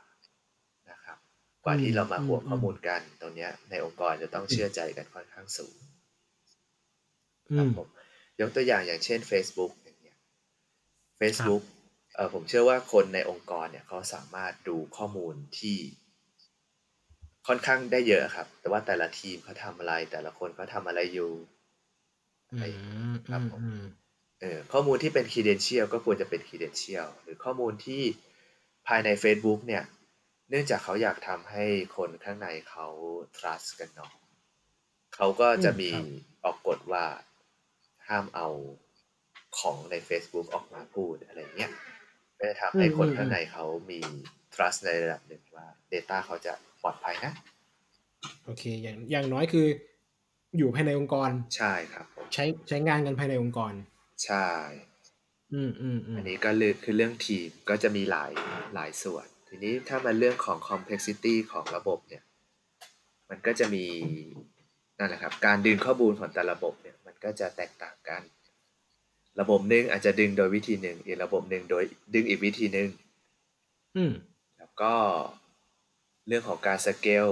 [0.89, 1.17] นะครับ
[1.65, 5.75] กว่าที่เรามาห่วงอืมข้อมูลกันตรงเนี้ยในองค์กรจะต้องเชื่อใจกันค่อนข้างสูง
[7.49, 7.87] อืครับมผม
[8.39, 10.17] ยกตัวอย่างอย่างเช่น Facebook อย่างเงี้ย
[11.19, 11.63] Facebook
[12.15, 15.77] เออผมเชื่อว่าคนในองค์กรเนี่ยเขาสามารถดูข้อมูลที่
[17.47, 21.31] ค่อนข้างได้เยอะครับ แต่ว่าแต่ละทีมเขาทำอะไร แต่ละคนเขาทำอะไรอยู่
[22.51, 22.57] อื
[23.11, 23.83] มครับผมอืม
[24.41, 28.03] เออข้อมูลที่เป็น credential ก็ควรจะเป็น credential หรือข้อมูลที่
[28.87, 29.83] ภายใน Facebook เนี่ย
[30.49, 31.65] เนื่องจากเขาอยากทำให้
[31.97, 32.87] คนข้างในเขา
[33.37, 34.11] trust กันเนาะ
[35.15, 35.89] เขาก็จะมี
[36.43, 37.05] ออกกฎว่า
[38.07, 38.47] ห้ามเอา
[39.59, 41.71] ของใน Facebook ออกมาพูดอะไรเงี้ย
[42.39, 43.99] ก็จะทำให้คนข้างในเขามี
[44.53, 47.33] trust ในระดับหนึ่งว่า Data เขาจะปลอดภัยนะ
[48.45, 49.67] โอเค อย่างอย่างน้อยคือ
[50.57, 53.73] อยู่ภายในองค์กร ใช่ครับผมใช้ใช้งานกันภายในองค์กร
[54.25, 54.47] ใช่
[55.53, 58.31] อืมอืมอืมอันนี้ก็เลือกคือเรื่องทีมก็จะมีหลาย
[58.75, 62.23] หลายส่วน ทีนี้ถ้ามาเรื่องของ complexity ของระบบเนี่ย
[63.29, 63.85] มันก็จะมี
[64.99, 66.94] นั่นแหละครับ การดึงข้อมูลของแต่ละระบบเนี่ยมัน
[67.25, 68.21] ก็จะแตกต่างกัน
[69.39, 71.83] ระบบหนึ่งอาจจะดึงโดยวิธีหนึ่งอีกระบบหนึ่งโดย
[72.13, 72.89] ดึงอีกวิธีหนึ่ง
[73.95, 74.13] อืม
[74.57, 74.93] แล้วก็
[76.27, 77.29] เรื่องของการสเกล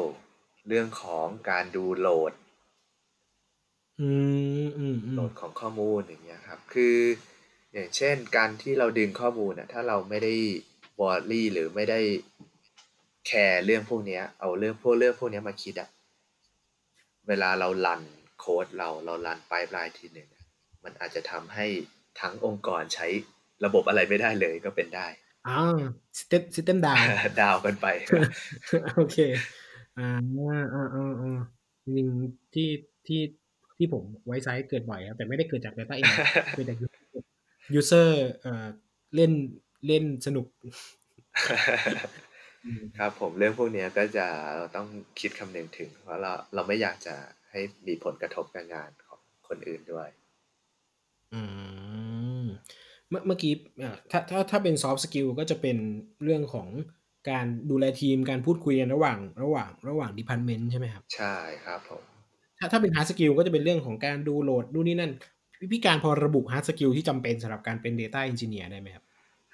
[0.67, 2.33] เรื่องของการดูโหลด
[4.01, 4.09] อื
[4.65, 6.95] มอืมอืโหลมดของข้อมูลอย่างเงี้ยครับ คือ
[7.73, 10.33] อย่างเช่นการที่เราดึงข้อมูลอะถ้าเราไม่ได้
[10.99, 11.99] วอร์รี่หรือไม่ได้
[13.27, 15.89] แคร์เรื่องพวกเนี้ย เอาเรื่องพวกเรื่องพวกเนี้ยมาคิดอะ
[17.27, 18.01] เวลาเราลัน
[18.43, 20.43] โค้ดเราเราลันไปปลายทีหนึ่งอะ
[20.83, 21.65] มันอาจจะทำให้
[22.21, 23.07] ทั้งองค์กรใช้
[23.65, 25.07] ระบบอะไรไม่ได้เลยก็เป็นได้
[25.47, 25.79] อ่า
[26.19, 27.03] สเต็ปสเต็ปดาว
[27.41, 27.87] ดาวกันไป
[28.95, 29.17] โอเค
[29.97, 31.39] อ่าอ่าอ่าอ่า
[31.83, 32.69] จริงๆที่
[33.07, 33.21] ที่
[33.77, 36.11] ที่ผมไว้ไซต์เกิดบ่อยครับแต่ไม่ได้เกิดจาก Data เอง
[36.55, 36.77] เกิดจาก
[37.79, 38.09] user
[38.41, 38.67] เอ่อ
[39.15, 39.31] เล่น
[39.87, 40.47] เล่นสนุก
[42.97, 44.27] ครับผมเรื่องพวกเนี้ยก็จะ
[44.57, 44.87] เราต้อง
[45.19, 47.15] คิดคำนึงถึงเพราะเราเราไม่อยากจะ
[47.53, 50.09] ให้มีผลกระทบกับงานของคนอื่นด้วย
[51.33, 51.41] อื
[52.43, 52.45] ม
[53.09, 55.77] เมื่อเมื่อกี้เอ่อถ้าถ้าถ้าเป็น soft skill ก็จะเป็น
[56.23, 56.67] เรื่องของ
[57.29, 61.35] การดูแลทีมการพูดคุยกันระหว่าง ระหว่าง ระหว่าง department ใช่ไหมครับ ใช่
[61.65, 62.03] ครับผม
[62.59, 65.11] ถ้าถ้าเป็น hard skill ก็จะเป็นเรื่องของการดูโหลดดูนนี่นั่น
[65.59, 69.03] พี่พี่การพอระบุ hard skill ที่จำเป็นสำหรับการเป็น data engineer ได้ไหมครับ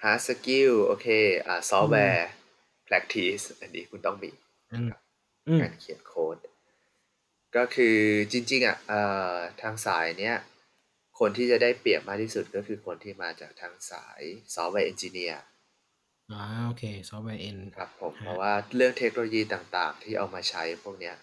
[0.02, 1.06] hard skill โอเค
[1.46, 2.22] อ่า software
[2.88, 4.30] practice อันนี้คุณต้องมี
[4.72, 4.90] อืม
[5.48, 6.36] อืมการเขียนโค้ด
[7.56, 7.96] ก็คือ
[8.32, 9.00] จริงๆอะเอ่
[9.34, 10.36] อทางสายเนี้ย
[11.18, 14.22] คนที่จะได้เปรียบมากที่สุดก็คือคนที่มาจากทางสาย
[14.54, 15.38] software engineer
[16.32, 21.16] อ่าโอเค software end ครับผมฮะเพราะว่าเรื่องเทคโนโลยีต่างๆ ที่เอามาใช้พวกเนี้ย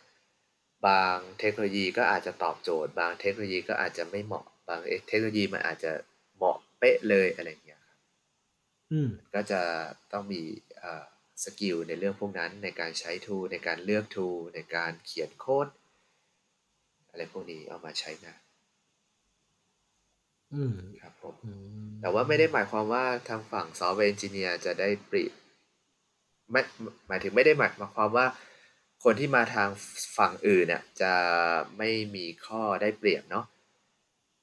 [0.88, 5.92] บางเทคโนโลยีก็อาจจะตอบโจทย์ บางเทคโนโลยีก็อาจจะไม่เหมาะ บางเทคโนโลยีมันอาจจะ
[6.36, 7.98] เหมาะเป๊ะเลยอะไรอย่างเงี้ยครับ
[8.92, 9.62] อืมก็จะ
[10.12, 10.42] ต้องมี
[10.80, 11.06] เอ่อ
[11.44, 15.68] skill ในเรื่องพวกนั้นในการใช้ tool ในการเลือก tool ในการเขียนโค้ด
[17.18, 18.40] อะไรพวกนี้เอามาใช้งาน
[20.54, 21.52] อืมครับผมอื
[21.86, 25.34] มแต่ว่าไม่ได้หมายความว่าทางฝั่ง software engineer จะได้เปรียบ
[26.52, 26.62] ไม่
[27.08, 28.28] หมายถึงไม่ได้หมายความว่า
[29.04, 29.70] คนที่มาทาง
[30.18, 31.14] ฝั่งอื่นเนี่ย จะ
[31.78, 33.46] ไม่มีข้อได้เปรียบเนาะ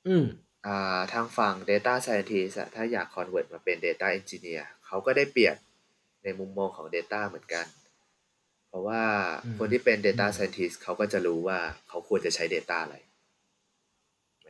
[0.06, 0.24] อืม
[0.66, 5.56] อ่าทางฝั่ง Data Scientist อะถ้าอยาก convert มาเป็น Data Engineer เขาก็ได้เปรียบ
[6.24, 7.83] ในมุมมองของ Data เหมือนกันเพ
[8.74, 9.02] ราะว่า
[9.44, 11.58] อืมคนที่เป็น Data อืม Scientist เขาก็จะรู้ว่า
[11.88, 12.96] เขาควรจะใช้ Data อะไร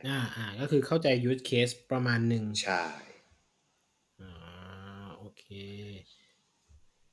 [0.07, 2.83] อ่าอ่า ก็คือเข้าใจ use case ประมาณหนึ่งใช่
[4.21, 5.45] อ่าโอเค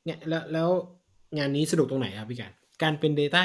[0.05, 0.69] เนี่ยแล้วแล้ว
[1.39, 3.43] งานนี้สนุกตรงไหนครับพี่การ การเป็น Data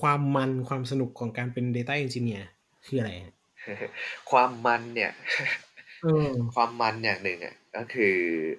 [0.00, 2.44] ความมันความสนุกของการเป็น Data Engineer
[2.86, 3.34] คืออะไรฮะ
[4.30, 5.12] ความมันเนี่ย
[6.02, 8.14] เออความมันอย่างหนึ่งอะก็คือ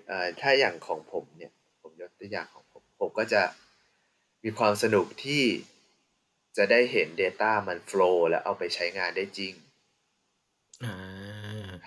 [0.07, 3.41] เอ่อถ้าอย่างของผมเนี่ย ผมยกตัวอย่างของผม ผมก็จะ
[4.45, 5.43] มีความสนุกที่
[6.57, 9.53] จะได้เห็น Data มัน flow แล้วเอาไปใช้งานได้จริง
[10.83, 10.93] อ่า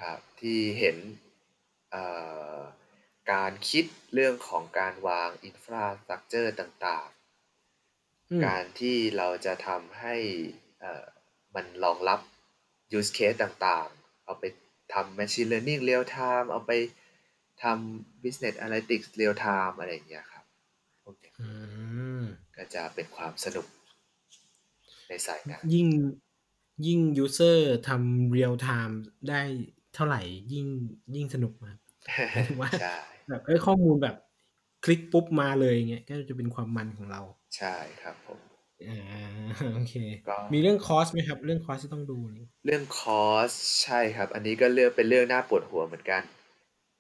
[0.01, 0.97] ครับที่เห็น
[1.91, 2.05] เอ่
[2.57, 2.59] อ
[3.33, 7.09] การคิดเรื่องของการวางอินฟราสตรักเจอร์ต่าง
[8.31, 10.17] อืมๆการที่เราจะทำให้
[10.81, 11.05] เอ่อ
[11.55, 12.21] มันรองรับ
[12.99, 14.45] use case ต่างๆ เอาไป
[14.93, 16.73] ทำ machine learning real time เอาไป
[17.63, 20.45] ทำ business analytics real time อะไรอย่างเงี้ยครับ
[21.03, 21.47] พวกเนี้ยอื
[21.78, 21.78] ม
[22.59, 23.67] ก็จะเป็นความสนุก
[25.09, 25.89] ในสายงานยิ่ง
[26.87, 28.95] ยิ่ง user ทำ real time
[29.29, 29.41] ได้
[29.95, 30.21] เท่าไหร่
[30.53, 30.67] ยิ่ง
[31.15, 31.77] ยิ่งสนุกมาก
[32.33, 34.17] หมายถึงว่าใช่แบบเอ้ยข้อมูลแบบ
[34.85, 37.21] คลิกปุ๊บมาเลยเงี้ยก็จะเป็นความมันของเรา
[37.57, 38.39] ใช่ครับผม
[38.89, 39.01] อ่า
[39.75, 39.95] โอเค
[40.29, 43.51] ก็มีเรื่อง cost ไหมครับ เรื่อง cost ที่ต้องดูนี่เรื่อง cost
[43.83, 46.23] ใช่ครับ อันนี้ก็เรื่องเป็นเรื่องน่าปวดหัวเหมือนกัน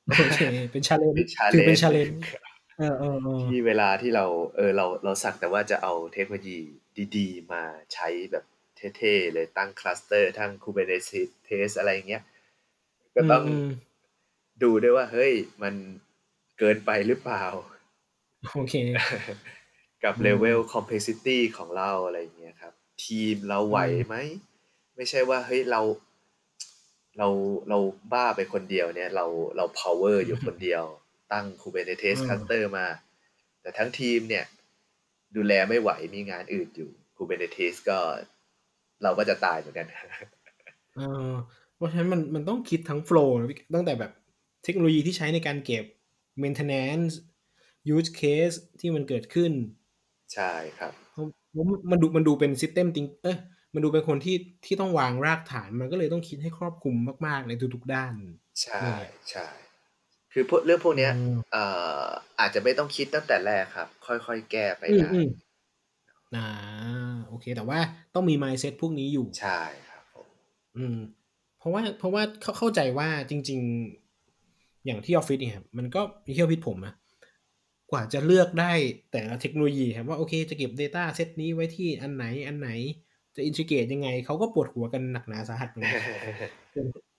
[0.06, 0.42] โอเค
[0.72, 2.08] เป็น challenge เป็นถือเป็น challenge challenge
[2.78, 6.58] เออเออเออที่เวลาที่เราเออเราเราสักแต่ว่าจะเอาเทคโนโลยี
[7.16, 7.62] ดีๆ มา
[7.92, 8.44] ใช้แบบ
[8.96, 12.22] เท่ๆเลยตั้งคลัสเตอร์ทั้ง Kubernetes อะไรอย่างเงี้ย
[13.16, 13.88] ก็ต้องม
[14.62, 15.74] ดูด้วยว่า เฮ้ย มัน
[16.58, 17.44] เกินไปหรือเปล่า
[18.52, 18.74] โอเค
[20.04, 24.14] กับอืมเลเวล complexity ของเราอะไรอย่างเงี้ยครับ ทีมเราไหวไหม
[24.96, 25.80] ไม่ใช่ว่า เฮ้ย เรา
[27.18, 27.28] เรา
[27.68, 27.78] เรา
[28.12, 30.84] บ้าไปคนเดียวเนี่ย เราเรา power อยู่คนเดียว
[31.32, 32.86] ตั้ง Kubernetes อืม cluster มา
[33.62, 34.44] แต่ทั้งทีมเนี่ย
[35.36, 37.98] ดูแลไม่ไหวมีงานอื่นอยู่ Kubernetes ก็
[39.02, 39.86] เราก็จะตายเหมือนกัน
[40.96, 41.32] เออ
[41.74, 43.36] เพราะฉะนั้นมันมันต้องคิดทั้งโฟล์
[43.74, 44.12] ตั้งแต่แบบ
[44.64, 45.84] เทคโนโลยีที่ใช้ในการเก็บ
[46.42, 47.14] maintenance
[47.94, 49.52] use case ที่มันเกิดขึ้น
[50.34, 53.38] ใช่ครับเพราะเพราะมันดูมันดูเป็น system จริงเอ้ย
[53.74, 58.14] มันดูเป็นคนที่ที่ต้องวางรากฐาน มันก็เลยต้องคิดให้ครอบคลุมมาก ๆ ในทุก ๆ ด้าน
[58.62, 59.46] ใช่นั่นแหละใช่
[60.40, 61.64] คือพวกเรื่องพวกเนี้ยอืมเอ่
[62.02, 62.06] อ
[62.40, 65.28] อาจจะไม่ต้องคิดตั้งแต่แรกครับ ค่อยๆแก้ไปอืมได้อืม
[66.34, 66.46] อ่า
[67.28, 67.78] โอเค แต่ว่า
[68.14, 70.26] ต้องมี mindset พวกนี้อยู่ ใช่ครับผม
[70.76, 70.98] อืม
[71.58, 73.60] เพราะว่า เพราะว่าเข้าเข้าใจว่าจริง
[74.24, 76.94] ๆ อย่างที่ออฟฟิศเนี่ยครับมันก็มีที่ออฟฟิศผมนะ
[77.90, 78.72] กว่าจะเลือกได้
[79.12, 82.70] แต่ละเทคโนโลยีครับว่าโอเคจะเก็บ Data เซตนี้ไว้ที่อันไหนอันไหน
[83.38, 86.02] จะอินทิเกรตยังไงเขาก็ปวดหัวกันหนักหนาสาหัสเหมือนกัน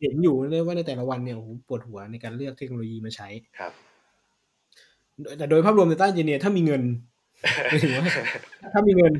[0.01, 3.27] เห็นอยู่เลยว่าในแต่ละวันเนี่ยโอ้โหปวดหัวในการเลือกเทคโนโลยีมาใช้
[3.59, 3.71] ครับ
[5.37, 6.83] แต่โดยภาพรวม Data Engineer ถ้ามีเงิน
[7.71, 8.05] หมายถึงว่า
[8.73, 9.13] ถ้ามีเงิน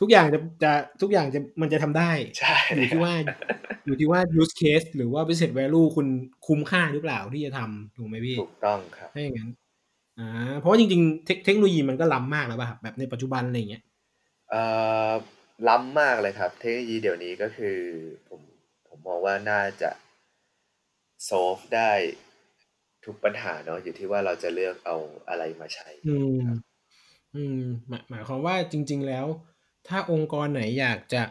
[0.00, 0.72] ทุกอย่างจะจะ
[1.02, 3.12] ทุกอย่างจะมันจะทำได้ใช่อยู่ที่ว่า
[3.86, 6.06] อยู่ที่ว่า use case หรือว่า business value คุณ
[6.46, 9.50] คุ้มค่าหรือเปล่าที่จะทำถูกไหมพี่ถูกต้องครับถ้าอย่างนั้น
[10.18, 13.82] อ่าเพราะว่าจริงๆเทคเทคโนโลยีมันก็ล้ำมากแล้วป่ะครับแบบในปัจจุบันอะไรอย่างเงี้ย
[14.50, 14.62] เอ่
[15.10, 15.12] อ
[15.68, 17.78] ล้ำมากเลยครับ เทคโนโลยีเดี๋ยวนี้ก็คือ
[18.28, 18.40] ผม
[18.88, 19.90] ผมมองว่าน่าจะ
[21.28, 21.92] solve ได้
[23.04, 24.96] ทุกปัญหาเนาะอยู่ที่ว่าเราจะเลือกเอา
[25.28, 26.44] อะไรมาใช้ อืม
[27.36, 29.26] อืมหมายหมายความว่าจริง ๆ แล้ว
[29.88, 31.22] ถ้าองค์กรไหนอยากจะ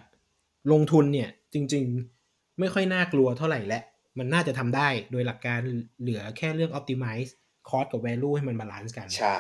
[0.72, 1.86] ลงทุนเนี่ย จริง
[2.22, 3.80] ๆ ไม่ค่อยน่ากลัวเท่าไหร่และ
[4.18, 5.60] มันน่าจะทำได้โดยหลักการ
[6.02, 7.30] เหลือแค่เรื่อง optimize
[7.70, 9.38] cost กับ value ให้มัน balance กัน ใช่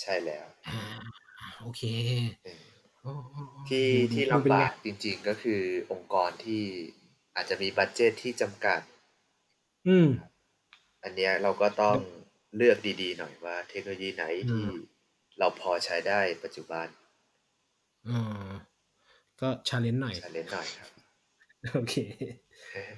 [0.00, 0.80] ใช่แล้ว อ่า
[1.60, 1.82] โอเค
[2.46, 2.77] อืมอ๋ออ๋ออ๋อ
[3.68, 6.62] ที่ดูที่ดูเป็นลำไงบากจริง ๆ ก็คือองค์กรที่
[7.34, 8.80] อาจจะมีบัตเจตที่จำกัด
[9.88, 10.08] อืม
[11.02, 11.98] อันเนี้ยเราก็ต้อง
[12.56, 14.70] เลือกดีๆ หน่อยว่าเทคโนโลยีไหนที่อืม
[15.38, 16.86] เราพอใช้ได้ปัจจุบัน
[18.08, 18.50] อ่า
[19.40, 20.90] ก็ชาเลนจ์หน่อยชาเลนจ์หน่อยครับ
[21.74, 21.94] โอเค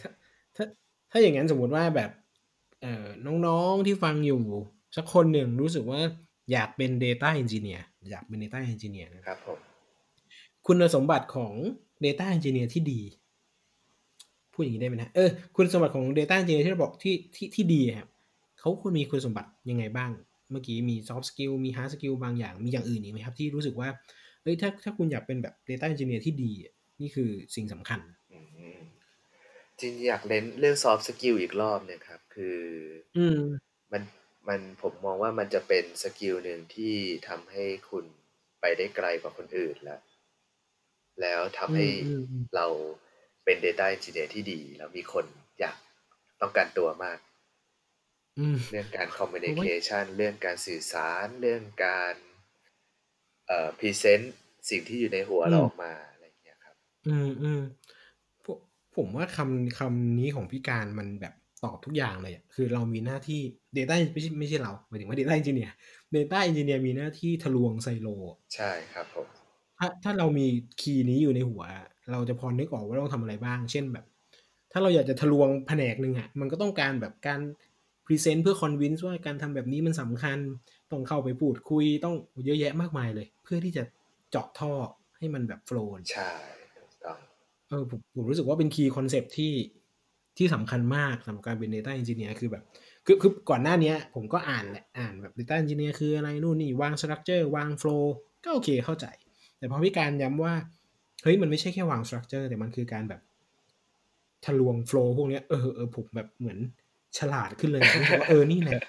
[0.03, 0.11] ถ้า
[0.57, 0.65] ถ้า
[1.11, 2.11] ถ้าอย่างนั้นสมมุติว่าแบบ
[2.83, 3.07] เอ่อ
[3.47, 4.43] น้องๆที่ฟังอยู่
[4.97, 6.01] สักคนหนึ่งรู้สึกว่า
[6.53, 9.59] อยากเป็น Data Engineer อยากเป็น Data Engineer นะครับผม
[10.67, 11.53] คุณสมบัติของ
[12.05, 13.01] Data Engineer ที่ดี
[14.53, 18.09] พูดอย่างนี้ได้ไหมนะ เออ คุณสมบัติของ Data Engineer ที่เราบอกที่ที่ที่ดีอะครับ
[18.61, 20.11] เขาควรมีคุณสมบัติยังไงบ้าง
[20.51, 23.89] เมื่อกี้มี soft skill มี hard skill บางอย่าง มีอย่างอื่นอีกไหมครับ ที่รู้สึกว่า
[24.43, 28.01] เอ้ย ถ้าถ้าคุณอยากเป็นแบบ Data Engineer ที่ดีอะนี่คือสิ่งสำคัญ
[28.33, 28.39] อื
[28.79, 28.81] ม
[29.81, 32.59] จริงๆอยากเน้นเรื่อง soft skill อีกรอบเนี่ยครับ คือ
[33.17, 33.37] อืม
[33.93, 34.03] มัน
[34.49, 36.95] มันผมมองว่ามันจะเป็นสกิลหนึ่งที่
[37.29, 38.05] ทำให้คุณ
[38.61, 40.01] ไปได้ไกลกว่าคนอื่นแล้ว
[41.23, 42.67] แล้วทำให้อืมอืมอืมเรา
[43.45, 45.25] เป็น Data Engineer ที่ดี แล้วมีคน
[45.61, 45.77] อยาก
[46.41, 47.19] ต้องการตัวมาก
[48.39, 52.15] อืมเรื่องการ communication เรื่องการสื่อสาร เรื่องการ
[53.47, 54.25] เอ่อ present
[54.69, 57.61] สิ่งที่อยู่ในหัวอืมเราออกมาอะไรอย่างเงี้ยครับ อืมอืม
[58.45, 58.59] ผม
[58.97, 63.41] ผมว่าคำคำนี้ของพี่การมันแบบตอบทุกอย่างเลยอะคือเรามีหน้าที่
[63.77, 65.71] Data ไม่ใช่ไม่ใช่เราหมายถึงว่า Data Engineer
[66.17, 68.09] Data Engineer มีหน้าที่ทะลวงไซโล
[68.55, 69.29] ใช่ครับผม
[69.81, 70.47] ถ้าถ้าเรามี
[70.81, 71.63] key นี้อยู่ในหัว
[72.13, 74.05] เราจะพอนึกออกว่าเราต้องทำอะไรบ้าง เช่นแบบ
[74.73, 77.41] ถ้าเราอยากจะทะลวงแผนกหนึ่งอะมันก็ต้องการแบบการ
[78.07, 80.39] present เพื่อ convince ว่าการทำแบบนี้มันสำคัญ
[80.91, 82.15] ต้องเข้าไปพูดคุยต้อง
[82.45, 83.83] เยอะแยะมากมายเลย เพื่อที่จะ
[84.31, 84.73] เจาะท่อ
[85.19, 86.31] ให้มันแบบ flow ใช่
[86.77, 87.19] ถูกต้อง
[87.69, 89.53] เออผมผมรู้สึกว่าเป็น key concept ที่
[90.39, 92.65] ที่สำคัญมากสำหรับการเป็น Data Engineer คือแบบ
[93.07, 98.05] คือคือก่อนหน้าเนี้ย ผมก็อ่านแหละอ่านแบบ Data Engineer คืออะไรนู่นนี่วาง Structure วาง Flow
[98.45, 99.07] ก็โอเคเข้าใจ
[99.61, 100.55] แต่พอพี่การย้ำว่า
[101.23, 103.21] เฮ้ยมันไม่ใช่แค่วาง Structure แต่มันคือการแบบ
[104.45, 106.59] ทะลวง Flow พวกเนี้ยเออเออผมแบบเหมือน
[107.19, 108.81] ฉลาดขึ้นเลยรู้สึกว่าเออนี่แหละ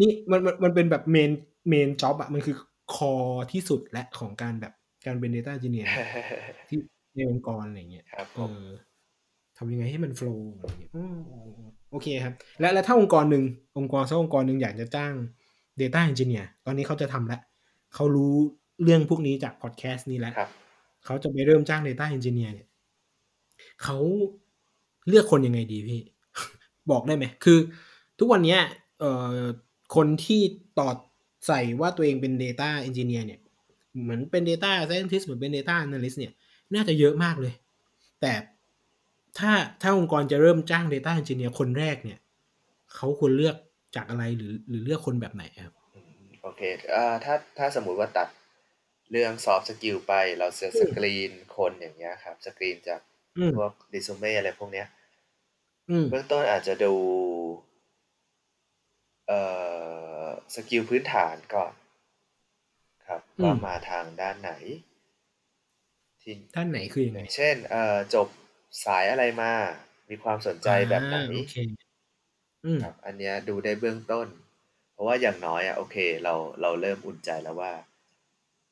[0.00, 1.30] นี่มันมันมันเป็นแบบเมน
[1.68, 2.56] เมนจ็อบอะมันคือ
[2.94, 3.14] คอ
[3.52, 4.72] ที่สุดและของการแบบ
[5.06, 5.88] การเป็น Data Engineer
[6.68, 6.78] ที่
[7.16, 8.64] ในองค์กรอะไรเงี้ยครับผเอมอ
[9.56, 11.16] ทำยังไงให้มันโฟล์อะไรเงี้ยอืม
[11.90, 13.44] โอเคครับ และและถ้าองค์กรหนึ่ง
[13.78, 15.12] องค์กรสักองค์กรหนึ่งอยากจะจ้าง
[15.80, 17.40] Data Engineer ตอนนี้เขาจะทำแล้ว
[17.94, 18.34] เขารู้
[18.82, 20.50] เรื่องพวกนี้จากพอดแคสต์นี้แล้วครับ
[21.04, 22.68] เขาจะไปเริ่มจ้าง Data Engineer เนี่ย
[23.82, 23.98] เขา
[25.08, 26.00] เลือกคนยังไงดีพี่
[26.90, 27.58] บอกได้ไหม คือ
[28.18, 28.60] ทุกวันเนี้ย
[29.00, 29.36] เอ่อ
[29.96, 30.40] คนที่
[30.78, 30.96] ตอด
[31.46, 33.40] ใส่ว่าตัวเองเป็น Data Engineer เนี่ย
[34.02, 36.32] เหมือนเป็น Data Scientist เหมือนเป็น Data Analyst เนี่ย
[36.74, 37.54] น่าจะเยอะมากเลย
[38.20, 38.32] แต่
[39.38, 39.52] ถ้า
[39.82, 42.18] ถ้าองค์กรจะเริ่มจ้าง Data Engineer คนแรกเนี่ย
[42.94, 43.56] เขาควรเลือก
[43.96, 46.60] จากอะไรหรือหรือเลือกคนแบบไหนครับอืมโอเค
[46.94, 48.28] อ่าถ้าถ้าสมมุติว่าตัด
[49.10, 53.00] เรื่อง soft skill ไปเราจะสกรีนคนอย่างเงี้ยครับ สกรีนจาก
[53.36, 54.86] อืมพวกดิซูเม่อะไรพวกเนี้ย
[55.88, 56.92] อืมเบื้องต้นอาจจะดู
[59.26, 59.40] เอ่
[60.26, 61.72] อ skill พื้นฐานก่อน
[63.06, 64.50] ครับว่ามาทางด้านไหน
[66.22, 68.28] ที่ด้านไหนคือยังไงย่างเช่นเอ่อจบ
[68.84, 69.52] สายอะไรมา
[70.08, 71.54] มีความสนใจแบบไหนอ่าโอเค
[72.64, 74.28] อืมครับ อันเนี้ยดูได้เบื้องต้น
[74.92, 77.72] เพราะว่าอย่างน้อยอะโอเค เราเราเริ่มอุ่นใจแล้วว่า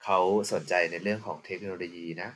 [0.09, 2.31] เขาสนใจในเรื่องของเทคโนโลยีนะ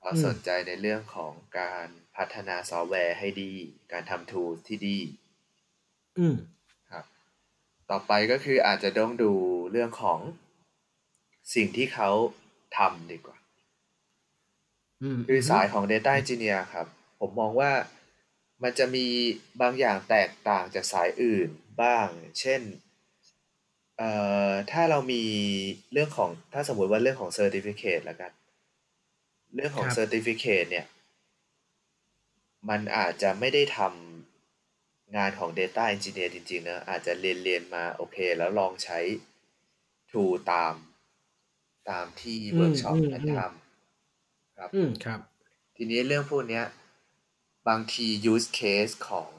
[0.00, 1.86] เขาอืมสนใจในเรื่องของการ
[2.16, 3.52] พัฒนาซอฟต์แวร์ให้ดี
[3.92, 4.98] การทำ tools ที่ดี
[6.18, 6.36] อืม
[6.90, 7.04] ครับ
[7.90, 9.32] ต่อไปก็คืออาจจะต้องดู
[9.72, 10.20] เรื่องของ
[11.54, 12.10] สิ่งที่เขา
[12.76, 13.38] ทำดีกว่า
[15.02, 16.86] อืมคือสายของ Data Engineer ครับ
[17.20, 17.72] ผมมองว่า
[18.62, 19.06] มันจะมี
[19.60, 21.48] บางอย่างแตกต่างจากสายอื่น
[21.82, 22.06] บ้าง
[22.40, 22.60] เช่น
[23.98, 24.10] เอ่
[24.50, 25.22] อถ้าเรามี
[25.92, 28.32] เรื่องของถ้าสมมติว่าเรื่องของ Certificate แล้วกัน
[29.54, 30.86] เรื่องของ Certificate เนี่ย
[32.68, 38.98] มันอาจจะไม่ได้ทำงานของ Data Engineer จริงๆนะอาจจะเรียนเรียนมาโอเค แล้วลองใช้
[40.10, 40.74] tool ตาม
[41.90, 45.20] ตามที่เวิร์กช็อปนั้นทำครับ อืมครับ
[45.76, 46.64] ทีนี้เรื่องพวกเนี้ย
[47.68, 49.30] บางที use case ของ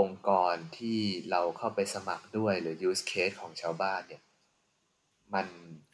[0.00, 4.22] องค์กรที่เราเข้าไปสมัครด้วยหรือ use case ของชาวบ้านเนี่ย
[5.34, 5.46] มัน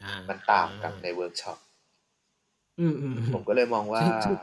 [0.02, 1.58] อ่ามันต่างกับในเวิร์กช็อป
[2.78, 4.36] อืมอืมอืผมก็เลยมองว่าซึ่งซึ่ง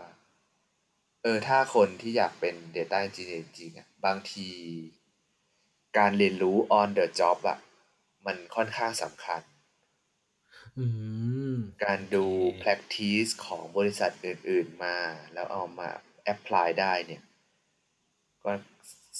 [1.23, 4.47] เออถ้าคนที่อยากเป็น Data Engineer จริงๆอะบางที
[5.97, 7.57] การเรียนรู้ on the job อะ
[8.25, 9.41] มันค่อนข้างสำคัญ
[10.77, 10.85] อื
[11.53, 14.97] มการดูโอเค practice ของบริษัทอื่น ๆมา
[15.33, 15.89] แล้วเอามา
[16.33, 17.23] apply ได้เนี่ย
[18.43, 18.51] ก็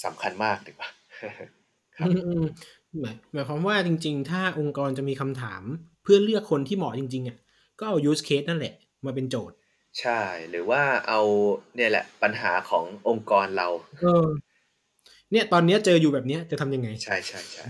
[0.04, 0.90] สำคัญมากดีกว่า
[1.98, 2.46] ครับอืมอืม
[3.00, 5.64] หมายหมายความว่าจริง ๆ ถ้าองค์กรจะมีคำถาม
[6.04, 7.38] เพื่อเลือกคนที่เหมาะจริง ๆอะ
[7.80, 8.74] ก็เอา use case นั่นแหละ
[9.06, 9.56] มาเป็นโจทย์
[10.00, 11.22] ใช่ หรือว่าเอา
[11.76, 13.68] เนี่ยแหละปัญหาขององค์กรเรา
[14.02, 14.28] เออ
[15.32, 17.68] เนี่ยตอนเนี้ยเจออยู่แบบเนี้ยจะทำยังไง ใช่ใช่ใช่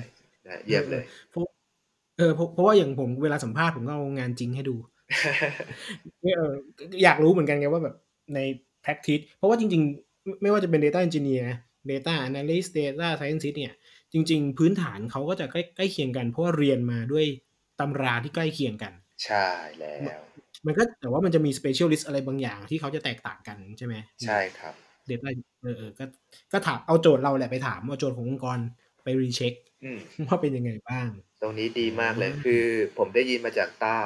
[0.48, 1.44] นะเยี่ยมเลยเพราะ
[2.18, 4.76] เออเพราะเพราะว่าอย่างผมเวลาสัมภาษณ์ผมก็เอางานจริงให้ดู
[6.22, 6.52] เออ
[7.04, 7.96] อยากรู้เหมือนกันไงว่าแบบ
[8.36, 8.40] ใน
[8.84, 11.46] practice เพราะว่าจริง ๆ ไม่ว่าจะเป็น data engineer
[11.90, 13.74] data analyst data scientist เนี่ย
[14.14, 17.26] จริง ๆ พื้นฐานเขาก็จะใกล้ใกล้เคียงกัน เพราะว่าเรียนมาด้วย
[17.80, 18.94] ตำราที่ใกล้เคียงกัน
[19.26, 19.48] ใช่
[19.80, 20.22] แล้ว
[20.66, 24.74] มันก็แต่ว่ามันจะมี specialist อะไรบางอย่างที่เขาจะแตกต่างกันใช่ไหมใช่ครับ
[25.10, 25.30] data
[25.64, 26.06] เออเออก็
[26.52, 28.60] ก็ถามเอาโจทย์เราแหละไปถามเอาโจทย์ขององค์กร
[29.04, 29.54] ไป recheck
[29.84, 31.10] อืมว่าเป็นยังไงบ้าง
[31.42, 32.66] ตรงนี้ดีมากเลยอืมคือ
[32.98, 33.98] ผมได้ยินมาจากต้า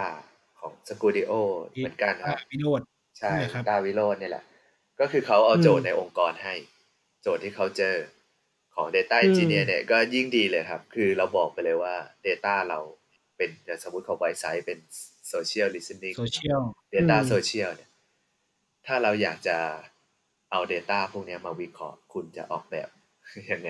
[0.60, 1.32] ของ Skooldio
[1.70, 2.82] เหมือนกันครับวิโรจน์
[3.20, 4.44] ใช่ใช่ครับต้าวิโรจน์เนี่ยแหละ
[5.00, 6.54] ก็คือเขาเอาอืมโจทย์ในองค์กรให้
[7.24, 7.96] โจทย์ที่เขาเจอ
[8.76, 11.96] ของ Data อืม Engineer เนี่ยก็ยิ่งดีเลยครับ คือเราบอกไปเลยว่า
[12.28, 12.80] Data เรา
[13.38, 14.80] เป็นอย่างสมมติเขา Wisesight เป็น
[15.34, 16.62] Social Listening โซเชียล
[16.94, 17.90] Data อืม Social เนี่ย
[18.86, 19.58] ถ้าเราอยากจะ
[20.52, 22.90] เอา Data พวกเนี้ยมาวิเคราะห์คุณจะออกแบบ
[23.52, 23.70] ยังไง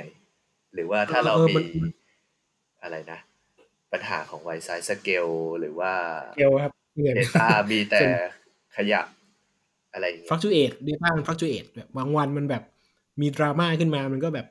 [0.74, 1.92] หรือว่าถ้าเราเออมีมัน
[2.84, 3.20] อะไรนะ
[3.92, 5.28] ปัญหาของ Wisesight scale
[5.60, 5.94] หรือว่า
[6.38, 8.00] เกลครับเหมือน Data มีแต่
[8.76, 9.02] ขยะ
[9.94, 12.64] อะไรอย่างเงี้ย fluctuate data มัน fluctuate แบบบางวันมันแบบ
[13.22, 14.48] มีดราม่าขึ้นมามันก็แบบ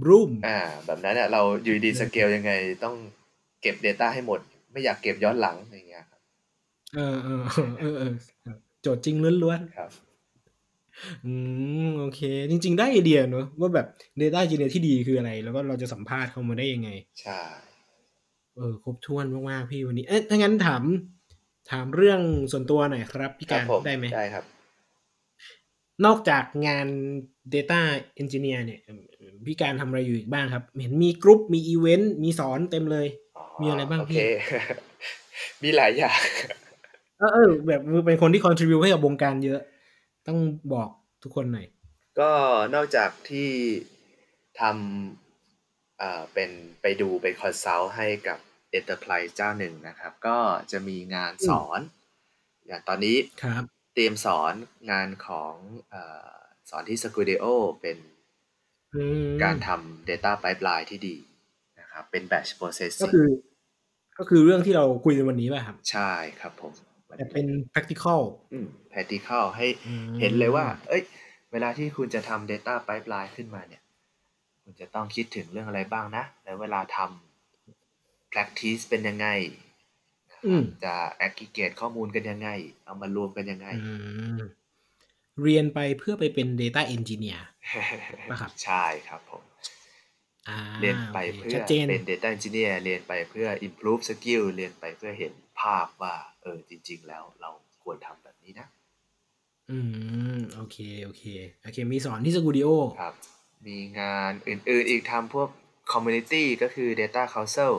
[0.00, 2.52] บรูมอ่า แบบนั้นเนี่ยเราอยู่ดีสเกลยังไง
[2.84, 2.94] ต้อง
[3.62, 4.40] เก็บ Data ให้หมด
[4.72, 6.20] ไม่อยากเก็บย้อนหลังอย่างเงี้ยครับ
[6.94, 11.32] เออเออเออเออเออโจทย์จริงล้วนครับๆอื
[11.86, 13.86] มโอเค จริง ๆ ได้ไอเดียเนอะว่าแบบ
[14.20, 16.90] Data Engineer ที่ดีคืออะไร แล้วก็เราจะสัมภาษณ์เขามาได้ยังไง
[17.22, 17.40] ใช่
[18.56, 20.82] เออครบถ้วนมากๆพี่วันนี้ เอ๊ะถ้างั้นถาม
[21.70, 22.20] ถามเรื่อง
[22.52, 24.44] ส่วนตัวหน่อยครับ พี่ครักาบรผมได้ไหมได้ครับ
[26.06, 26.86] นอกจากงาน
[27.54, 27.80] Data
[28.20, 33.06] Engineer เนี่ยเอิ่มพี่การทำอะไรอยู่อีกบ้างครับ เห็นมีกรุ๊ปมีอีเวนต์มีสอนเต็มเลย
[33.60, 34.22] มีอะไรบ้างโอพี่เค
[35.62, 36.20] มีหลายอย่าง
[37.18, 39.60] เออเออแบบเป็นคนที่ contribute ให้กับวงการเยอะ
[40.26, 40.38] ต้อง
[40.74, 40.88] บอก
[41.22, 41.66] ทุกคนหน่อย
[42.20, 42.30] ก็
[42.74, 43.50] นอกจากที่
[44.60, 46.50] ทำอ่าเป็น
[46.82, 48.38] ไปดูเป็น consult ให้กับ
[48.78, 50.38] Enterprise เจ้าหนึ่งนะครับ ก็
[50.72, 51.80] จะมีงานสอน
[52.66, 53.64] อย่างตอนนี้ครับ
[53.94, 54.54] เตรียมสอน
[54.90, 55.54] งานของ
[55.94, 56.30] อา
[56.70, 57.44] สอนที่ Skooldio
[57.80, 57.98] เป็น
[58.94, 61.16] อืมการทำ Data Pipeline ที่ดี
[61.80, 63.28] นะครับเป็น Batch ก็ Processing คือ
[64.18, 66.72] ก็คือเรื่องที่เราคุยในวันนี้ป่ะครับ ใช่ครับผม
[67.18, 68.20] แต่เป็น practical
[68.52, 71.02] อืม practical ให้อืมเห็นเลยว่า เอ้ย
[71.52, 73.82] เวลาที่คุณจะทำ Data Pipeline ขึ้นมาเนี่ย
[74.62, 79.28] คุณจะต้องคิดถึงเรื่องอะไรบ้างนะ แล้วเวลาทำ practice เป็นยังไง
[80.46, 80.94] อืม จะ
[81.26, 82.48] aggregate ข้อมูลกันยังไง
[82.84, 83.92] เอามารวมกันยังไง อื
[84.36, 84.40] ม
[85.42, 87.42] เรียนไปเพื่อไปเป็น Data Engineer
[88.30, 89.42] ป่ะครับ ใช่ครับผม
[90.48, 97.50] อ่าเรียนไปโอเคเพื่อชัดเจน เป็น Data Engineer เรียนไปเพื่อ improve skill เรียนไปเพื่อเห็นภาพว่า เออจริง ๆ แล้วเรา
[97.82, 98.68] ควรทำแบบนี้นะ
[99.70, 99.78] อื
[100.36, 101.24] ม โอเค โอเค
[101.62, 102.68] โอเค มีสอนที่สตูดิโอ
[103.00, 103.14] ครับ
[103.66, 105.48] มีงานอื่น ๆ อีกทำพวก
[105.92, 107.72] community ก็คือ Data Council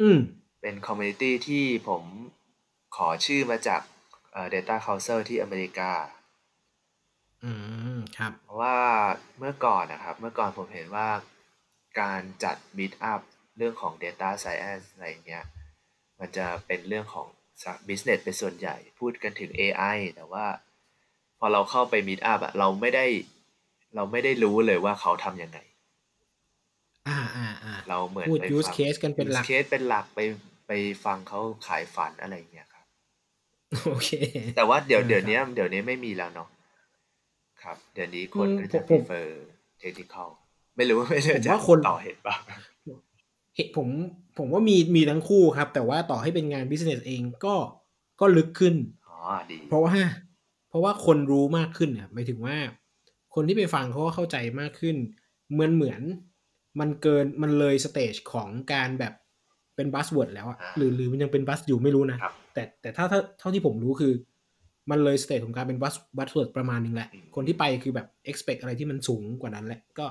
[0.00, 0.18] อืม
[0.66, 2.02] เป็น community ที่ผม
[2.96, 3.80] ขอชื่อมาจาก
[4.32, 5.92] เอ่อ Data Council ที่อเมริกา
[7.44, 7.52] อื
[7.96, 8.76] ม ครับ เพราะว่า
[9.38, 11.08] เมื่อก่อนนะครับ เมื่อก่อนผมเห็นว่า
[12.00, 13.20] การจัด meet up
[13.56, 15.44] เรื่องของ data science อะไรเงี้ย
[16.18, 17.26] มันจะเป็นเรื่องของ
[17.88, 20.46] business เป็นส่วนใหญ่ พูดกันถึง AI แต่ว่า
[21.38, 23.06] พอเราเข้าไป meet up อะเราไม่ได้
[23.94, 25.58] เราไม่ได้รู้เลยว่าเขาทำยังไง
[27.08, 30.20] อ่าอ่าอ่าเราเหมือนพูด ไป use ฟัง case กันเป็นหลัก use case เป็นหลักไป
[30.66, 30.72] ไป
[31.04, 32.86] ฟังเขาขายฝันอะไรเงี้ยครับ
[33.86, 34.10] โอเค
[34.56, 36.48] แต่ว่าเดี๋ยวเออเดี๋ยวครับนี้เดี๋ยวนี้ไม่มีแล้วเนาะ
[37.62, 39.28] ครับ เดี๋ยวนี้คนอืมก็จะผม prefer
[39.82, 40.28] technical
[40.76, 42.36] ไม่รู้ไม่รู้ผมจะว่าคนต่อเห็นเปล่า
[43.56, 43.88] เห็นผม
[44.38, 47.54] ผมว่ามีมีทั้งคู่ครับ แต่ว่าต่อให้เป็นงาน business เองก็
[48.20, 48.74] ก็ลึกขึ้น
[49.08, 49.18] อ๋อ
[49.50, 49.94] ดีเพราะว่า
[50.68, 52.56] เพราะว่าคนรู้มากขึ้นเนี่ยหมายถึงว่า
[53.34, 54.96] คนที่ไปฟังเขาก็เข้าใจมากขึ้น
[55.52, 56.00] เหมือนเหมือน
[56.80, 59.14] มันเกินมันเลย stage ของการแบบ
[59.76, 64.12] เป็น buzzword แล้วอะหรือหรือมันยังเป็น buzz อยู่ไม่รู้นะครับแต่แต่ถ้าถ้าเท่าที่ผมรู้คือ
[64.90, 70.06] มันเลย stage ของการเป็น buzz buzzword ประมาณนึงแหละอืมคนที่ไปคือแบบ expect อะไรที่มันสูงกว่านั้นแหละ ก็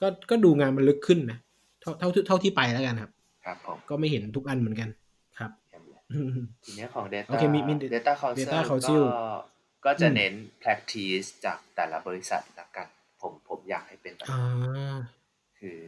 [0.00, 1.38] ก็ก็ดูงานมันลึกขึ้นนะ
[1.80, 3.10] เท่าเท่าเท่าที่ไปแล้วกันครับ
[3.44, 4.88] ครับผมก็ไม่เห็นทุกอันเหมือนกัน
[5.38, 6.02] ครับเยี่ยมเลย
[6.64, 9.24] ทีเนี้ยของ data โอเคมีมี data council Data Council ก็
[9.84, 12.86] ก็จะอืมเน้น practice จากแต่ละบริษัทละกัน
[13.20, 14.96] ผมผมอยากให้เป็นแบบอ่า
[15.58, 15.78] คือ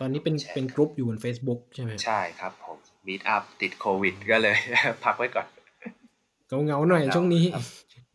[0.00, 4.56] ตอนนี้เป็นแชร์เป็นกลุ่มอยู่บน Facebook ใช่ไหมใช่ครับผม meet up ติดโควิดก็เลย
[5.04, 5.46] พักไว้ก่อน
[6.48, 7.64] เงาเงาๆหน่อยเหงาช่วงนี้ครับ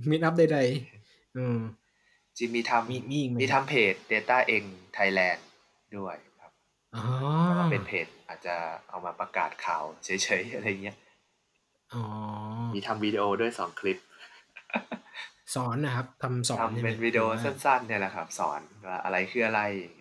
[0.09, 1.59] มิดอัพใดๆอืม
[2.37, 4.63] จริงมีทมีมีอีกไหมำมีทำเพจ data เอง
[4.97, 5.39] Thailand
[5.97, 6.51] ด้วยครับ
[6.95, 7.03] อ๋อ
[7.43, 8.55] แต่ว่าเป็นเพจอาจจะ
[8.89, 10.09] เอามาประกาศข่าวเฉ
[10.41, 10.97] ยๆอะไรเงี้ย
[11.93, 12.03] อ๋อ
[12.73, 13.97] มีทำวิดีโอด้วยสองคลิป
[15.55, 19.61] สอนนะครับทำสอนใช่ทำไหมเป็นวิดีโอหรือว่าสั้นๆเนี่ยแหละครับ สอนว่าอะไรคืออะไร
[19.99, 20.00] อ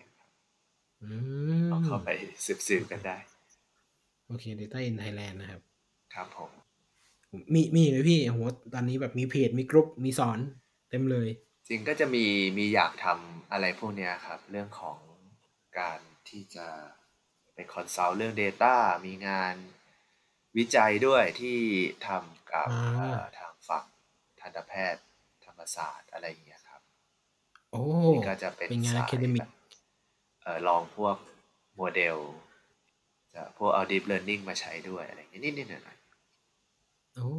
[1.71, 2.09] ลองม เข้าไป
[2.67, 3.17] สืบ ๆ กันได้
[4.27, 5.61] โอเค Data in Thailand นะครับ
[6.13, 6.51] ครับผม
[7.53, 8.39] มี มีไหมพี่โห
[8.73, 10.39] ตอนนี้แบบมีเพจ มีกลุ่มมีสอน
[10.89, 11.27] เต็มเลย
[11.67, 12.25] จริงก็จะมี
[12.57, 14.97] มีอยากทำอะไรพวกเนี้ยครับ เรื่องของ
[15.79, 15.99] การ
[16.29, 16.67] ที่จะ
[17.53, 18.73] ไป consult เรื่อง Data
[19.05, 19.55] มีงาน
[20.57, 21.57] วิจัยด้วยที่
[22.07, 23.85] ทำกับอ่าเอ่อทางฝั่ง
[24.39, 25.03] ทันตแพทย์
[25.45, 26.81] ธรรมศาสตร์ อะไรอย่างเงี้ยครับ
[27.71, 27.81] โอ้
[28.13, 29.60] นี่ก็จะเป็นเป็นงานสาย academic แบบเอ่อ
[30.67, 31.15] ลองพวก
[31.75, 32.17] โมเดล
[33.33, 35.97] จะพวกเอา deep learning มาใช้ด้วยอะไรอย่างเงี้ยนิดๆหน่อย
[37.15, 37.29] โอ้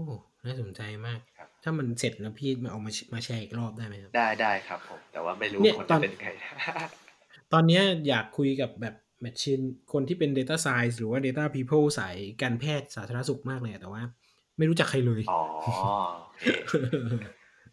[0.44, 6.28] น่าสนใจมากครับถ้ามันเสร็จแล้วพี่มาเอามามาแชร์อีกรอบได้ไหมครับๆได้ได้ครับผม แต่ว่าไม่รู้เนี่ยคนตอจะนเป็นไง
[7.52, 9.60] ตอนเนี้ยอยากคุยกับแบบแมชชีน
[9.92, 14.02] คนที่เป็น Data Science หรือว่า Data People สายการแพทย์สาธารณสุขมากเลยอะแต่ว่า
[14.58, 15.68] ไม่รู้จักใครเลย อ๋อโอ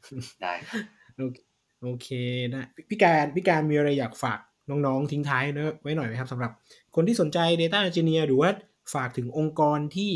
[0.04, 0.10] เค
[0.42, 0.84] ได้ครับ
[1.18, 1.38] โอเค
[1.82, 2.10] โอเค
[2.52, 4.40] ได้พี่พี่การพี่การมีอะไรอยากฝาก
[4.70, 6.52] น้องๆ ทิ้งท้ายเนอะไว้หน่อยไหมครับสำหรับ
[6.96, 8.50] คนที่สนใจ Data Engineer หรือว่า
[8.94, 10.14] ฝากถึงองค์กรที่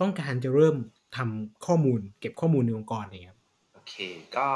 [0.00, 0.76] ต้องการจะเริ่ม
[1.16, 3.40] ทำข้อมูล เก็บข้อมูลในองค์กรอะไรเงี้ยครับ
[3.74, 3.94] โอเค
[4.36, 4.48] ก็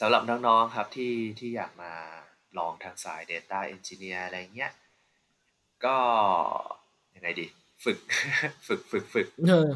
[0.00, 1.92] สำหรับน้องๆครับที่ที่อยากมา
[2.58, 4.72] ลองทางสาย Data Engineer อะไรเงี้ย
[5.84, 5.96] ก็
[7.14, 7.46] ยังไงดี
[7.84, 7.98] ฝึก
[8.66, 9.70] ฝึกฝึกฝึกเออ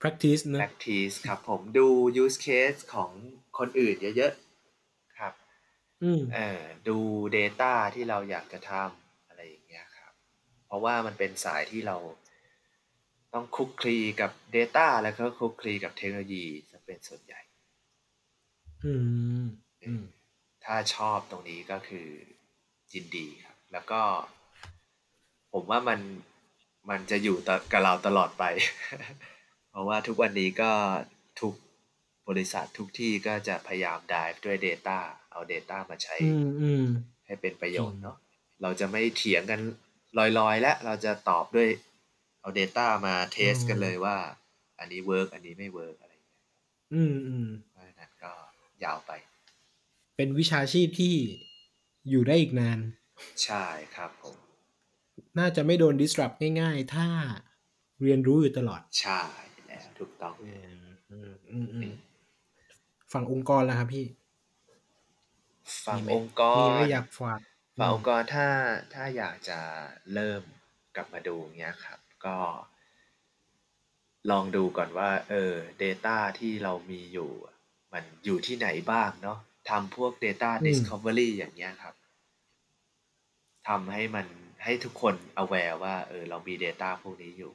[0.00, 1.86] practice เนอะ practice ครับผมดู
[2.22, 3.10] use case ของ
[3.58, 4.45] คนอื่นเยอะๆครับ
[6.02, 6.98] อืม เออดู
[7.36, 10.12] Data ที่เราอยากจะทำ อะไรอย่างเงี้ยครับ
[10.66, 11.96] เพราะว่ามันเป็นสายที่เรา
[13.34, 17.40] ต้องคลุกคลีกับ Data แล้วก็คลุกคลีกับเทคโนโลยีจะเป็นส่วนใหญ่
[18.84, 18.92] อื
[19.42, 19.46] ม
[19.84, 20.02] อืม
[20.64, 22.08] ถ้าชอบตรงนี้ ก็คือ
[22.92, 24.02] ยินดีครับ แล้วก็
[25.52, 26.00] ผมว่ามัน
[26.90, 28.44] มันจะอยู่ต่อกับเราตลอดไป
[29.70, 30.72] เพราะว่าทุกวันนี้ก็
[31.40, 31.54] ทุก
[32.28, 34.98] บริษัททุกที่ก็จะพยายาม dive ด้วย Data
[35.30, 36.86] เอา Data มาใช้อืมอืม
[37.26, 38.16] ให้เป็นประโยชจริน์งเนาะ
[38.62, 39.60] เราจะไม่เถียงกัน
[40.38, 41.68] ลอยๆ และเราจะตอบด้วย
[42.40, 44.16] เอา Data มา test กันเลยว่า
[44.78, 46.42] อันนี้ work อันนี้ไม่ work อะไรอย่างเงี้ย
[46.94, 48.32] อืมอืมเพราะฉะนั้นก็
[48.84, 49.12] ยาวไป
[50.16, 51.14] เป็นวิชาชีพที่
[52.10, 52.78] อยู่ได้อีกนาน
[53.44, 53.64] ใช่
[53.94, 54.36] ครับผม
[55.38, 57.06] น่าจะไม่โดน disrupt ง่ายๆ ถ้า
[58.02, 59.20] เรียนรู้อยู่ตลอด ใช่
[59.66, 61.92] แล้วถูกต้องอืมอืมอืมอืม
[63.16, 64.06] ฝั่งองค์กรล่ะครับพี่
[65.84, 67.40] ฝั่งมีไหมองค์กมีรอะไรอยากฝาก
[67.78, 68.48] ฝั่งองค์กรถ้า
[68.94, 69.60] ถ้าอยากจะ
[70.14, 70.42] เริ่ม
[70.96, 72.38] กลับมาดูเงี้ยครับ ก็
[74.30, 75.52] ลองดูก่อนว่า เออ
[75.82, 77.30] Data ที่เรามีอยู่
[77.92, 79.38] มันอยู่ที่ไหนบ้างเนาะ
[79.68, 81.94] ทำพวก Data อืม Discovery อย่างเงี้ยครับ
[83.68, 84.26] ทำให้มัน
[84.64, 87.52] ให้ทุกคน aware ว่า เออ เรามี Data พวกนี้อยู่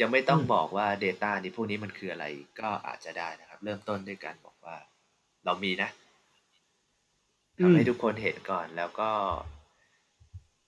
[0.00, 2.26] ยังไม่ต้องอืมบอกว่า Data นี้พวกนี้มันคืออะไร
[2.60, 4.55] ก็อาจจะได้นะครับ เริ่มต้นด้วยการบอกว่า
[5.46, 5.90] เรามีนะ
[7.60, 9.10] ทำให้ทุกคนเห็นก่อนแล้วก็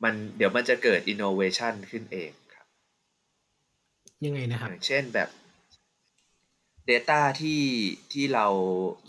[0.03, 2.67] มันเดี๋ยวมันจะเกิด innovation ขึ้นเองครับ
[4.25, 5.29] ยังไงนะคอรับย่างเช่นแบบ
[6.91, 7.63] Data ที่
[8.13, 8.47] ที่เรา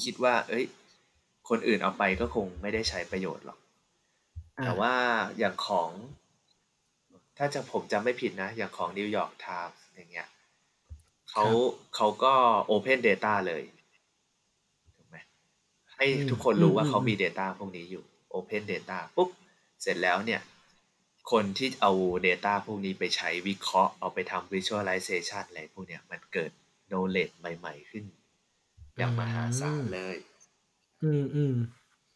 [0.03, 0.65] คิดว่า เอ้ย
[1.49, 3.59] คนอื่นเอาไปก็คงไม่ได้ใช้ประโยชน์หรอก
[4.59, 4.95] อ่าแต่ว่า
[5.37, 5.89] อย่างของ
[7.37, 10.27] ถ้าจะผมจำไม่ผิดนะ อย่างของ New York Times อย่างเงี้ย
[11.29, 11.45] เขา
[11.95, 12.33] เขาก็
[12.69, 13.78] Open Data เลยถูกไหม
[15.99, 19.29] ให้ทุกคนรู้ว่าเขามี Data พวกนี้อยู่ Open Data ปุ๊บ
[19.81, 20.41] เสร็จแล้วเนี่ย
[21.31, 21.91] คนที่เอา
[22.27, 26.51] Data พวกนี้ไปใช้วิเคราะห์เอาไปทำ Visualization อะไรพวกเนี้ยมันเกิด
[26.89, 28.03] knowledge ใหม่ ๆ ขึ้น
[28.97, 30.15] อย่างมหาศาลเลย
[31.03, 31.55] อืมอืม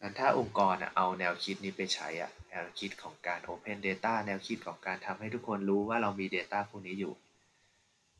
[0.01, 7.13] งั้นถ้าองค์กรอะเอาแนวคิดนี้ไปใช้อะแนวคิดของการ Open Data แนวคิดของการทำให้ทุกคนรู้ว่าเรามี Data พวกนี้อยู่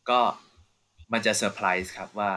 [0.10, 0.22] ก็
[1.12, 2.32] มันจะเซอร์ไพรส์ครับว่า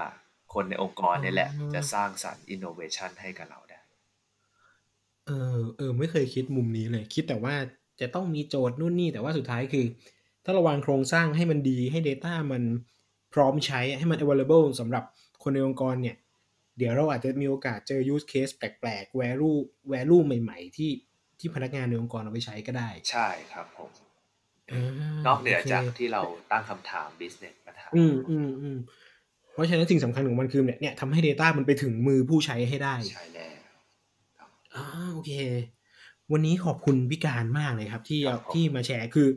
[0.54, 3.80] คนในองค์กรนี่แหละ จะสร้างสรรค์ Innovation ให้กับเราได้
[5.26, 7.54] เออเออ ไม่เคยคิดมุมนี้เลย คิดแต่ว่า
[8.00, 9.86] จะต้องมีโจทย์นู่นนี่ แต่ว่าสุดท้ายคือ
[10.44, 12.62] ถ้าเระวางโครงสร้างให้มันดีให้ Data มัน
[13.34, 15.04] พร้อมใช้ให้มัน available สำหรับ
[15.42, 16.16] คนในองค์กรเนี่ย
[16.78, 19.58] เดี๋ยวเราอาจจะมีโอกาสเจอ use case แปลกๆ value
[19.92, 20.90] value ใหม่ๆ ที่
[21.38, 24.82] ที่พนักงานในองค์กรเอาไปใช้ก็ได้ ใช่ครับผมา
[25.26, 28.78] นอกเหนือโคจากที่เราตั้งคำถาม business ปัญหาอืมอืมอืม
[29.56, 33.54] เพราะฉะนั้นสิ่งสำคัญของมันคือเนี่ยเนี่ยทำให้ Data มันไปถึงมือผู้ใช้ให้ได้ ใช่แล้ว
[34.74, 34.84] อ่า
[35.14, 35.32] โอเค
[36.32, 39.28] วันนี้ขอบคุณพี่การมากเลยครับ ที่ครับผมที่มาแชร์คือ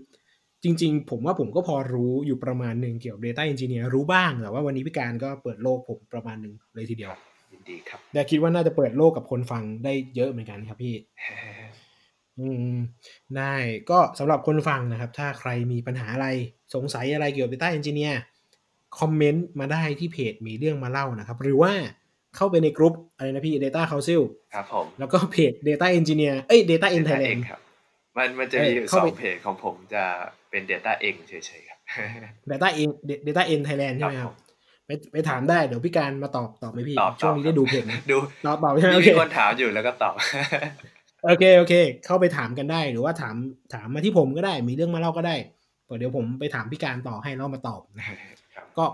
[0.63, 7.11] จริงๆ ผมว่าผมก็พอรู้อยู่ประมาณหนึ่งเกี่ยวกับ Data Engineer รู้บ้าง แต่ว่าวันนี้พี่การก็เปิดโลกผมประมาณหนึ่งเลยทีเดียว
[7.51, 10.95] ยินดีครับแต่คิดว่าน่าจะเปิดโลกกับคนฟังได้เยอะเหมือนกันครับพี่
[12.39, 12.75] อืม
[13.37, 13.53] ได้
[13.89, 16.27] ก็สำหรับคนฟังนะครับ ถ้าใครมีปัญหาอะไร
[16.75, 18.15] สงสัยอะไรเกี่ยวกับ Data Engineer
[18.99, 21.73] คอมเมนต์มาได้ที่เพจมีเรื่องมาเล่านะครับ หรือว่า
[22.35, 24.21] เข้าไปในกลุ่มอะไรนะพี่ Data Council
[24.53, 27.59] ครับผม แล้วก็เพจ Data Engineer เอ้ย Data in Data Thailand เองครับ
[28.17, 30.03] มันมันจะเอ้มียอยู่เข้าสอไปงเพจของผมจะ
[30.49, 31.79] เป็น Data เองเฉยๆครับ
[32.51, 32.89] Data in
[33.27, 34.37] Data in Thailand ใช่ไหมคครัรับบผม
[34.85, 40.15] ไปไปถามได้เดี๋ยวพี่การมาตอบตอบไหมพี่ตอบช่วงนี้ตอบได้ดูเพจไหมดูตอบตอบใช่ไหมโอมีเคคนถามอยู่แล้วก็ตอบ
[41.25, 41.73] โอเคโอเค
[42.05, 43.35] เข้าไปถามกันได้หรือว่าถาม
[43.73, 45.35] ถามมาที่ผมก็ได้ มีเรื่องมาเล่าก็ได้
[45.99, 48.38] เดี๋ยวผมไปถามพี่การต่อให้แล้วมาตอบนะครับครับ
[48.77, 48.85] ก็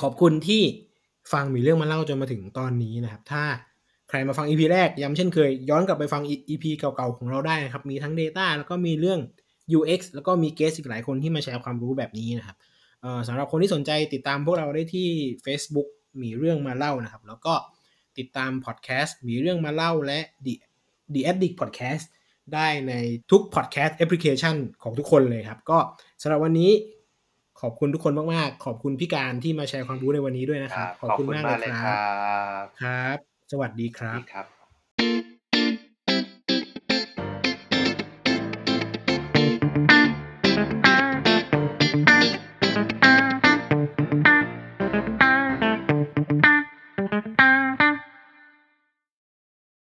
[0.00, 0.62] ขอบคุณที่
[1.32, 3.42] ฟังมีเรื่องมาเล่าจนมาถึงตอนนี้นะครับ ถ้า
[4.08, 9.20] ใครมาฟัง EP แรกย้ำเช่นเคย ย้อนกลับไปฟัง EP เก่าๆของเราได้นะครับ มีทั้ง Data แล้วก็มีเรื่อง
[9.78, 12.56] UX แล้วก็มีเกสอีกหลายคนที่มาแชร์ความรู้แบบนี้นะครับ
[13.28, 15.08] สำหรับคนที่สนใจติดตามพวกเราได้ที่
[15.44, 15.88] Facebook
[16.22, 17.54] มีเรื่องมาเล่านะครับ แล้วก็
[18.18, 20.54] ติดตามพอดแคสต์มีเรื่องมาเล่าและ The
[21.14, 22.04] The Addict Podcast
[22.54, 22.92] ได้ใน
[23.30, 25.78] ทุก podcast application ของทุกคนเลยครับ ก็
[26.22, 26.70] สำหรับวันนี้
[27.62, 31.96] ขอบคุณทุกคนมากๆ ขอบคุณพี่การที่มาแชร์ความรู้ในวันนี้ด้วยนะครับ ขอบคุณมากเลยครับ
[32.82, 33.18] ครับ
[33.52, 35.41] สวัสดีครับ